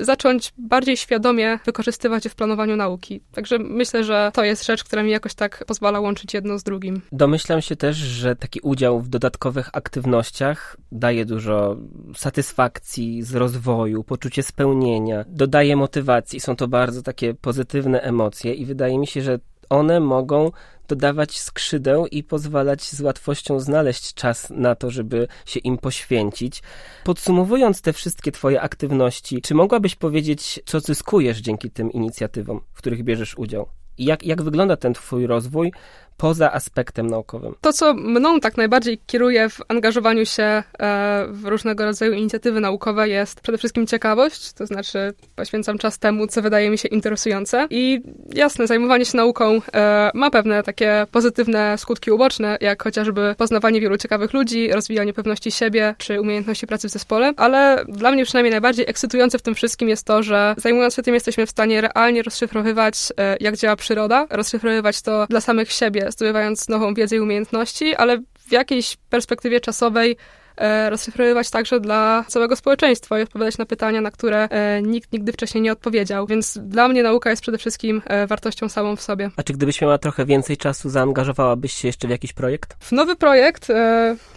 zacząć 0.02 0.54
bardziej 0.58 0.98
świadomie 0.98 1.60
wykorzystywać 1.66 2.24
je 2.24 2.30
w 2.30 2.36
planowaniu 2.36 2.76
nauki. 2.76 3.22
Także 3.32 3.60
myślę, 3.60 4.04
że 4.04 4.32
to 4.34 4.44
jest 4.44 4.66
rzecz, 4.66 4.84
która 4.84 5.04
mi 5.04 5.12
jakoś 5.12 5.34
tak 5.34 5.66
pozwala 5.68 6.00
łączyć 6.00 6.34
jedno 6.34 6.60
z 6.60 6.64
drugim. 6.64 7.02
Domyślam 7.12 7.62
się 7.62 7.76
też, 7.76 7.98
że 7.98 8.36
taki 8.36 8.60
udział 8.60 9.02
w 9.02 9.10
dodatkowych 9.10 9.70
aktywnościach 9.74 10.78
daje 10.92 11.26
dużo 11.26 11.78
satysfakcji 12.16 13.24
z 13.24 13.36
rozwoju, 13.36 14.04
poczucie 14.04 14.44
spełnienia, 14.44 15.26
dodaje 15.28 15.76
motywacji. 15.76 16.40
Są 16.40 16.56
to 16.56 16.68
bardzo 16.68 17.02
takie 17.02 17.34
pozytywne 17.34 18.02
emocje 18.02 18.54
i 18.54 18.66
wydaje 18.66 18.98
mi 19.00 19.08
się, 19.08 19.22
że 19.22 19.40
one 19.70 20.00
mogą 20.00 20.52
dodawać 20.88 21.40
skrzydeł 21.40 22.08
i 22.08 22.24
pozwalać 22.24 22.84
z 22.84 23.02
łatwością 23.02 23.60
znaleźć 23.60 24.14
czas 24.14 24.50
na 24.50 24.76
to, 24.76 24.92
żeby 24.92 25.28
się 25.46 25.60
im 25.60 25.78
poświęcić. 25.78 26.64
Podsumowując 27.04 27.82
te 27.82 27.94
wszystkie 27.94 28.32
Twoje 28.32 28.62
aktywności, 28.62 29.42
czy 29.42 29.56
mogłabyś 29.56 29.96
powiedzieć, 29.96 30.60
co 30.66 30.80
zyskujesz 30.80 31.38
dzięki 31.38 31.72
tym 31.72 31.92
inicjatywom, 31.92 32.62
w 32.74 32.78
których 32.78 33.04
bierzesz 33.04 33.38
udział? 33.38 33.70
Jak, 33.98 34.24
jak 34.24 34.42
wygląda 34.42 34.78
ten 34.78 34.94
Twój 34.94 35.28
rozwój 35.28 35.72
poza 36.20 36.52
aspektem 36.52 37.08
naukowym. 37.08 37.56
To, 37.62 37.74
co 37.74 37.94
mną 37.94 38.40
tak 38.40 38.58
najbardziej 38.58 38.98
kieruje 39.08 39.50
w 39.50 39.60
angażowaniu 39.68 40.26
się 40.26 40.44
e, 40.44 40.64
w 41.30 41.46
różnego 41.46 41.86
rodzaju 41.86 42.14
inicjatywy 42.14 42.60
naukowe, 42.60 43.10
jest 43.10 43.42
przede 43.42 43.58
wszystkim 43.58 43.88
ciekawość, 43.88 44.54
to 44.54 44.66
znaczy 44.66 45.14
poświęcam 45.36 45.78
czas 45.78 46.00
temu, 46.00 46.28
co 46.28 46.42
wydaje 46.42 46.70
mi 46.70 46.78
się 46.78 46.88
interesujące. 46.88 47.68
I 47.70 48.02
jasne, 48.34 48.68
zajmowanie 48.68 49.06
się 49.06 49.18
nauką 49.18 49.62
e, 49.74 50.12
ma 50.14 50.32
pewne 50.32 50.64
takie 50.64 51.06
pozytywne 51.12 51.78
skutki 51.78 52.12
uboczne, 52.12 52.58
jak 52.62 52.84
chociażby 52.84 53.36
poznawanie 53.38 53.82
wielu 53.82 53.98
ciekawych 53.98 54.34
ludzi, 54.34 54.72
rozwijanie 54.72 55.14
pewności 55.14 55.52
siebie 55.52 55.96
czy 55.98 56.22
umiejętności 56.22 56.68
pracy 56.68 56.88
w 56.88 56.92
zespole, 56.92 57.34
ale 57.38 57.86
dla 57.88 58.12
mnie 58.12 58.26
przynajmniej 58.26 58.52
najbardziej 58.52 58.86
ekscytujące 58.90 59.40
w 59.40 59.42
tym 59.42 59.56
wszystkim 59.56 59.90
jest 59.90 60.06
to, 60.06 60.24
że 60.24 60.56
zajmując 60.58 60.96
się 60.96 61.02
tym 61.02 61.14
jesteśmy 61.14 61.46
w 61.46 61.50
stanie 61.50 61.82
realnie 61.82 62.24
rozszyfrowywać, 62.24 62.96
e, 63.18 63.38
jak 63.40 63.58
działa 63.58 63.76
przyroda, 63.76 64.28
rozszyfrowywać 64.30 65.02
to 65.02 65.26
dla 65.30 65.42
samych 65.42 65.72
siebie, 65.72 66.09
zdobywając 66.12 66.70
nową 66.70 66.94
wiedzę 66.94 67.16
i 67.16 67.20
umiejętności, 67.20 67.96
ale 67.96 68.18
w 68.48 68.52
jakiejś 68.52 68.98
perspektywie 69.10 69.60
czasowej 69.60 70.18
rozszyfrowywać 70.90 71.50
także 71.50 71.80
dla 71.80 72.26
całego 72.28 72.56
społeczeństwa 72.56 73.20
i 73.20 73.22
odpowiadać 73.22 73.58
na 73.58 73.66
pytania, 73.66 74.02
na 74.02 74.12
które 74.12 74.50
e, 74.50 74.82
nikt 74.82 75.14
nigdy 75.14 75.32
wcześniej 75.32 75.62
nie 75.62 75.72
odpowiedział. 75.72 76.28
Więc 76.28 76.58
dla 76.62 76.88
mnie 76.88 77.04
nauka 77.04 77.30
jest 77.30 77.42
przede 77.42 77.58
wszystkim 77.58 78.02
e, 78.06 78.28
wartością 78.28 78.70
samą 78.70 78.96
w 78.96 79.02
sobie. 79.02 79.30
A 79.38 79.44
czy 79.44 79.54
gdybyś 79.54 79.82
miała 79.82 79.98
trochę 79.98 80.26
więcej 80.26 80.58
czasu, 80.58 80.90
zaangażowałabyś 80.90 81.74
się 81.74 81.88
jeszcze 81.88 82.08
w 82.08 82.12
jakiś 82.12 82.34
projekt? 82.34 82.76
W 82.80 82.92
nowy 82.92 83.16
projekt, 83.16 83.68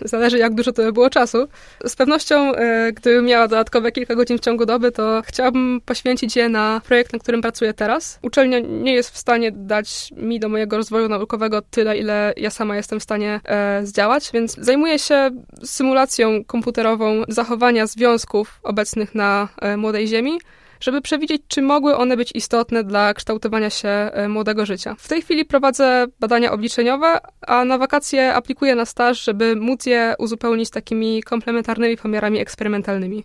zależy 0.00 0.38
jak 0.38 0.54
dużo 0.54 0.72
to 0.72 0.82
by 0.82 0.92
było 0.92 1.10
czasu, 1.10 1.48
z 1.84 1.96
pewnością 1.96 2.52
gdybym 2.94 3.24
miała 3.24 3.48
dodatkowe 3.48 3.92
kilka 3.92 4.14
godzin 4.14 4.38
w 4.38 4.40
ciągu 4.40 4.66
doby, 4.66 4.92
to 4.92 5.22
chciałabym 5.26 5.80
poświęcić 5.86 6.36
je 6.36 6.48
na 6.48 6.80
projekt, 6.84 7.12
na 7.12 7.18
którym 7.18 7.42
pracuję 7.42 7.74
teraz. 7.74 8.18
Uczelnia 8.22 8.58
nie 8.58 8.94
jest 8.94 9.10
w 9.10 9.18
stanie 9.18 9.52
dać 9.52 10.10
mi 10.16 10.40
do 10.40 10.48
mojego 10.48 10.76
rozwoju 10.76 11.08
naukowego 11.08 11.62
tyle, 11.62 11.98
ile 11.98 12.32
ja 12.36 12.50
sama 12.50 12.76
jestem 12.76 13.00
w 13.00 13.02
stanie 13.02 13.40
zdziałać, 13.82 14.30
więc 14.34 14.56
zajmuję 14.58 14.98
się 14.98 15.30
symulacją 15.64 16.11
symulacją 16.12 16.44
komputerową 16.44 17.22
zachowania 17.28 17.86
związków 17.86 18.60
obecnych 18.62 19.14
na 19.14 19.48
e, 19.62 19.76
młodej 19.76 20.06
Ziemi, 20.06 20.40
żeby 20.80 21.00
przewidzieć, 21.00 21.42
czy 21.48 21.62
mogły 21.62 21.96
one 21.96 22.16
być 22.16 22.32
istotne 22.34 22.84
dla 22.84 23.14
kształtowania 23.14 23.70
się 23.70 23.88
e, 23.88 24.28
młodego 24.28 24.66
życia. 24.66 24.94
W 24.98 25.08
tej 25.08 25.22
chwili 25.22 25.44
prowadzę 25.44 26.06
badania 26.20 26.52
obliczeniowe, 26.52 27.18
a 27.46 27.64
na 27.64 27.78
wakacje 27.78 28.34
aplikuję 28.34 28.74
na 28.74 28.84
staż, 28.84 29.24
żeby 29.24 29.56
móc 29.56 29.86
je 29.86 30.14
uzupełnić 30.18 30.70
takimi 30.70 31.22
komplementarnymi 31.22 31.96
pomiarami 31.96 32.38
eksperymentalnymi. 32.38 33.24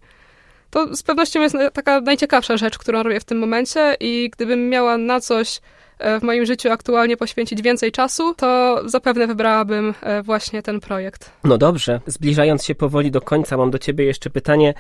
To 0.70 0.96
z 0.96 1.04
pewnością 1.04 1.42
jest 1.42 1.56
taka 1.74 2.02
najciekawsza 2.02 2.58
rzecz, 2.58 2.78
którą 2.78 3.04
robię 3.04 3.20
w 3.20 3.26
tym 3.26 3.40
momencie 3.40 3.98
i 4.00 4.30
gdybym 4.34 4.70
miała 4.70 4.98
na 4.98 5.20
coś 5.20 5.60
w 6.00 6.24
moim 6.24 6.46
życiu 6.46 6.72
aktualnie 6.72 7.18
poświęcić 7.18 7.62
więcej 7.62 7.92
czasu, 7.92 8.34
to 8.34 8.82
zapewne 8.86 9.28
wybrałabym 9.28 9.94
e, 10.02 10.24
właśnie 10.24 10.64
ten 10.64 10.80
projekt. 10.80 11.32
No 11.44 11.58
dobrze, 11.58 12.02
zbliżając 12.08 12.66
się 12.66 12.76
powoli 12.76 13.12
do 13.12 13.22
końca, 13.22 13.58
mam 13.58 13.72
do 13.72 13.80
ciebie 13.80 14.06
jeszcze 14.06 14.30
pytanie. 14.30 14.74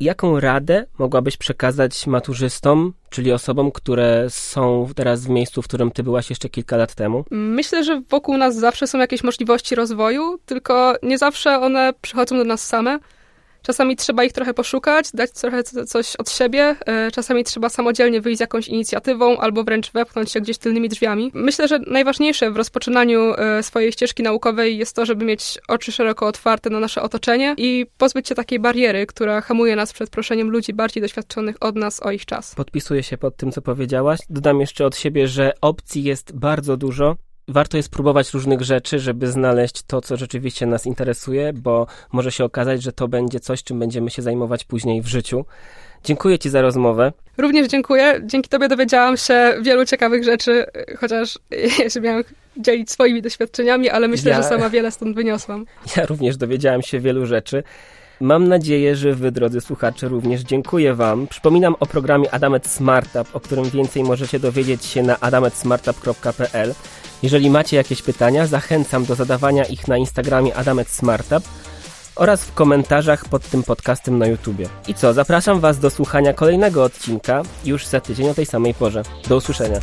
Jaką 0.00 0.40
radę 0.40 0.86
mogłabyś 0.98 1.36
przekazać 1.36 2.06
maturzystom, 2.06 2.92
czyli 3.10 3.32
osobom, 3.32 3.72
które 3.72 4.26
są 4.28 4.88
teraz 4.96 5.26
w 5.26 5.28
miejscu, 5.28 5.62
w 5.62 5.64
którym 5.64 5.90
ty 5.90 6.02
byłaś 6.02 6.30
jeszcze 6.30 6.48
kilka 6.48 6.76
lat 6.76 6.94
temu? 6.94 7.24
Myślę, 7.30 7.84
że 7.84 8.02
wokół 8.10 8.36
nas 8.36 8.56
zawsze 8.56 8.86
są 8.86 8.98
jakieś 8.98 9.24
możliwości 9.24 9.74
rozwoju, 9.74 10.38
tylko 10.46 10.94
nie 11.02 11.18
zawsze 11.18 11.60
one 11.60 11.92
przychodzą 12.00 12.36
do 12.36 12.44
nas 12.44 12.66
same. 12.66 12.98
Czasami 13.62 13.96
trzeba 13.96 14.24
ich 14.24 14.32
trochę 14.32 14.54
poszukać, 14.54 15.06
dać 15.14 15.30
trochę 15.30 15.62
coś 15.62 16.16
od 16.16 16.30
siebie, 16.30 16.76
e, 16.86 17.10
czasami 17.10 17.44
trzeba 17.44 17.68
samodzielnie 17.68 18.20
wyjść 18.20 18.38
z 18.38 18.40
jakąś 18.40 18.68
inicjatywą 18.68 19.38
albo 19.38 19.64
wręcz 19.64 19.92
wepchnąć 19.92 20.32
się 20.32 20.40
gdzieś 20.40 20.58
tylnymi 20.58 20.88
drzwiami. 20.88 21.30
Myślę, 21.34 21.68
że 21.68 21.78
najważniejsze 21.78 22.50
w 22.50 22.56
rozpoczynaniu 22.56 23.34
e, 23.34 23.62
swojej 23.62 23.92
ścieżki 23.92 24.22
naukowej 24.22 24.78
jest 24.78 24.96
to, 24.96 25.06
żeby 25.06 25.24
mieć 25.24 25.58
oczy 25.68 25.92
szeroko 25.92 26.26
otwarte 26.26 26.70
na 26.70 26.80
nasze 26.80 27.02
otoczenie 27.02 27.54
i 27.58 27.86
pozbyć 27.98 28.28
się 28.28 28.34
takiej 28.34 28.58
bariery, 28.58 29.06
która 29.06 29.40
hamuje 29.40 29.76
nas 29.76 29.92
przed 29.92 30.10
proszeniem 30.10 30.50
ludzi 30.50 30.72
bardziej 30.72 31.02
doświadczonych 31.02 31.56
od 31.60 31.76
nas 31.76 32.02
o 32.02 32.10
ich 32.10 32.26
czas. 32.26 32.54
Podpisuję 32.54 33.02
się 33.02 33.18
pod 33.18 33.36
tym, 33.36 33.52
co 33.52 33.62
powiedziałaś. 33.62 34.18
Dodam 34.30 34.60
jeszcze 34.60 34.86
od 34.86 34.96
siebie, 34.96 35.28
że 35.28 35.52
opcji 35.60 36.02
jest 36.02 36.32
bardzo 36.36 36.76
dużo 36.76 37.16
warto 37.50 37.76
jest 37.76 37.88
próbować 37.88 38.34
różnych 38.34 38.62
rzeczy, 38.62 38.98
żeby 38.98 39.26
znaleźć 39.26 39.82
to, 39.82 40.00
co 40.00 40.16
rzeczywiście 40.16 40.66
nas 40.66 40.86
interesuje, 40.86 41.52
bo 41.52 41.86
może 42.12 42.32
się 42.32 42.44
okazać, 42.44 42.82
że 42.82 42.92
to 42.92 43.08
będzie 43.08 43.40
coś, 43.40 43.62
czym 43.62 43.78
będziemy 43.78 44.10
się 44.10 44.22
zajmować 44.22 44.64
później 44.64 45.02
w 45.02 45.06
życiu. 45.06 45.44
Dziękuję 46.04 46.38
Ci 46.38 46.50
za 46.50 46.62
rozmowę. 46.62 47.12
Również 47.38 47.68
dziękuję. 47.68 48.20
Dzięki 48.24 48.48
Tobie 48.48 48.68
dowiedziałam 48.68 49.16
się 49.16 49.54
wielu 49.62 49.84
ciekawych 49.86 50.24
rzeczy, 50.24 50.66
chociaż 50.98 51.38
ja 51.78 51.90
się 51.90 52.00
miałam 52.00 52.24
dzielić 52.56 52.90
swoimi 52.90 53.22
doświadczeniami, 53.22 53.90
ale 53.90 54.08
myślę, 54.08 54.30
ja... 54.30 54.42
że 54.42 54.48
sama 54.48 54.70
wiele 54.70 54.90
stąd 54.90 55.16
wyniosłam. 55.16 55.66
Ja 55.96 56.06
również 56.06 56.36
dowiedziałam 56.36 56.82
się 56.82 57.00
wielu 57.00 57.26
rzeczy. 57.26 57.62
Mam 58.20 58.48
nadzieję, 58.48 58.96
że 58.96 59.14
wy, 59.14 59.32
drodzy 59.32 59.60
słuchacze, 59.60 60.08
również 60.08 60.40
dziękuję 60.40 60.94
wam. 60.94 61.26
Przypominam 61.26 61.74
o 61.80 61.86
programie 61.86 62.34
Adamet 62.34 62.66
Smartup, 62.66 63.36
o 63.36 63.40
którym 63.40 63.70
więcej 63.70 64.02
możecie 64.02 64.40
dowiedzieć 64.40 64.84
się 64.84 65.02
na 65.02 65.20
adametsmartup.pl. 65.20 66.74
Jeżeli 67.22 67.50
macie 67.50 67.76
jakieś 67.76 68.02
pytania, 68.02 68.46
zachęcam 68.46 69.04
do 69.04 69.14
zadawania 69.14 69.64
ich 69.64 69.88
na 69.88 69.96
Instagramie 69.96 70.54
Adamet 70.54 70.88
Smartup 70.88 71.44
oraz 72.16 72.44
w 72.44 72.54
komentarzach 72.54 73.28
pod 73.28 73.42
tym 73.42 73.62
podcastem 73.62 74.18
na 74.18 74.26
YouTubie. 74.26 74.68
I 74.88 74.94
co, 74.94 75.12
zapraszam 75.12 75.60
Was 75.60 75.78
do 75.78 75.90
słuchania 75.90 76.32
kolejnego 76.32 76.84
odcinka 76.84 77.42
już 77.64 77.86
za 77.86 78.00
tydzień 78.00 78.28
o 78.28 78.34
tej 78.34 78.46
samej 78.46 78.74
porze. 78.74 79.02
Do 79.28 79.36
usłyszenia. 79.36 79.80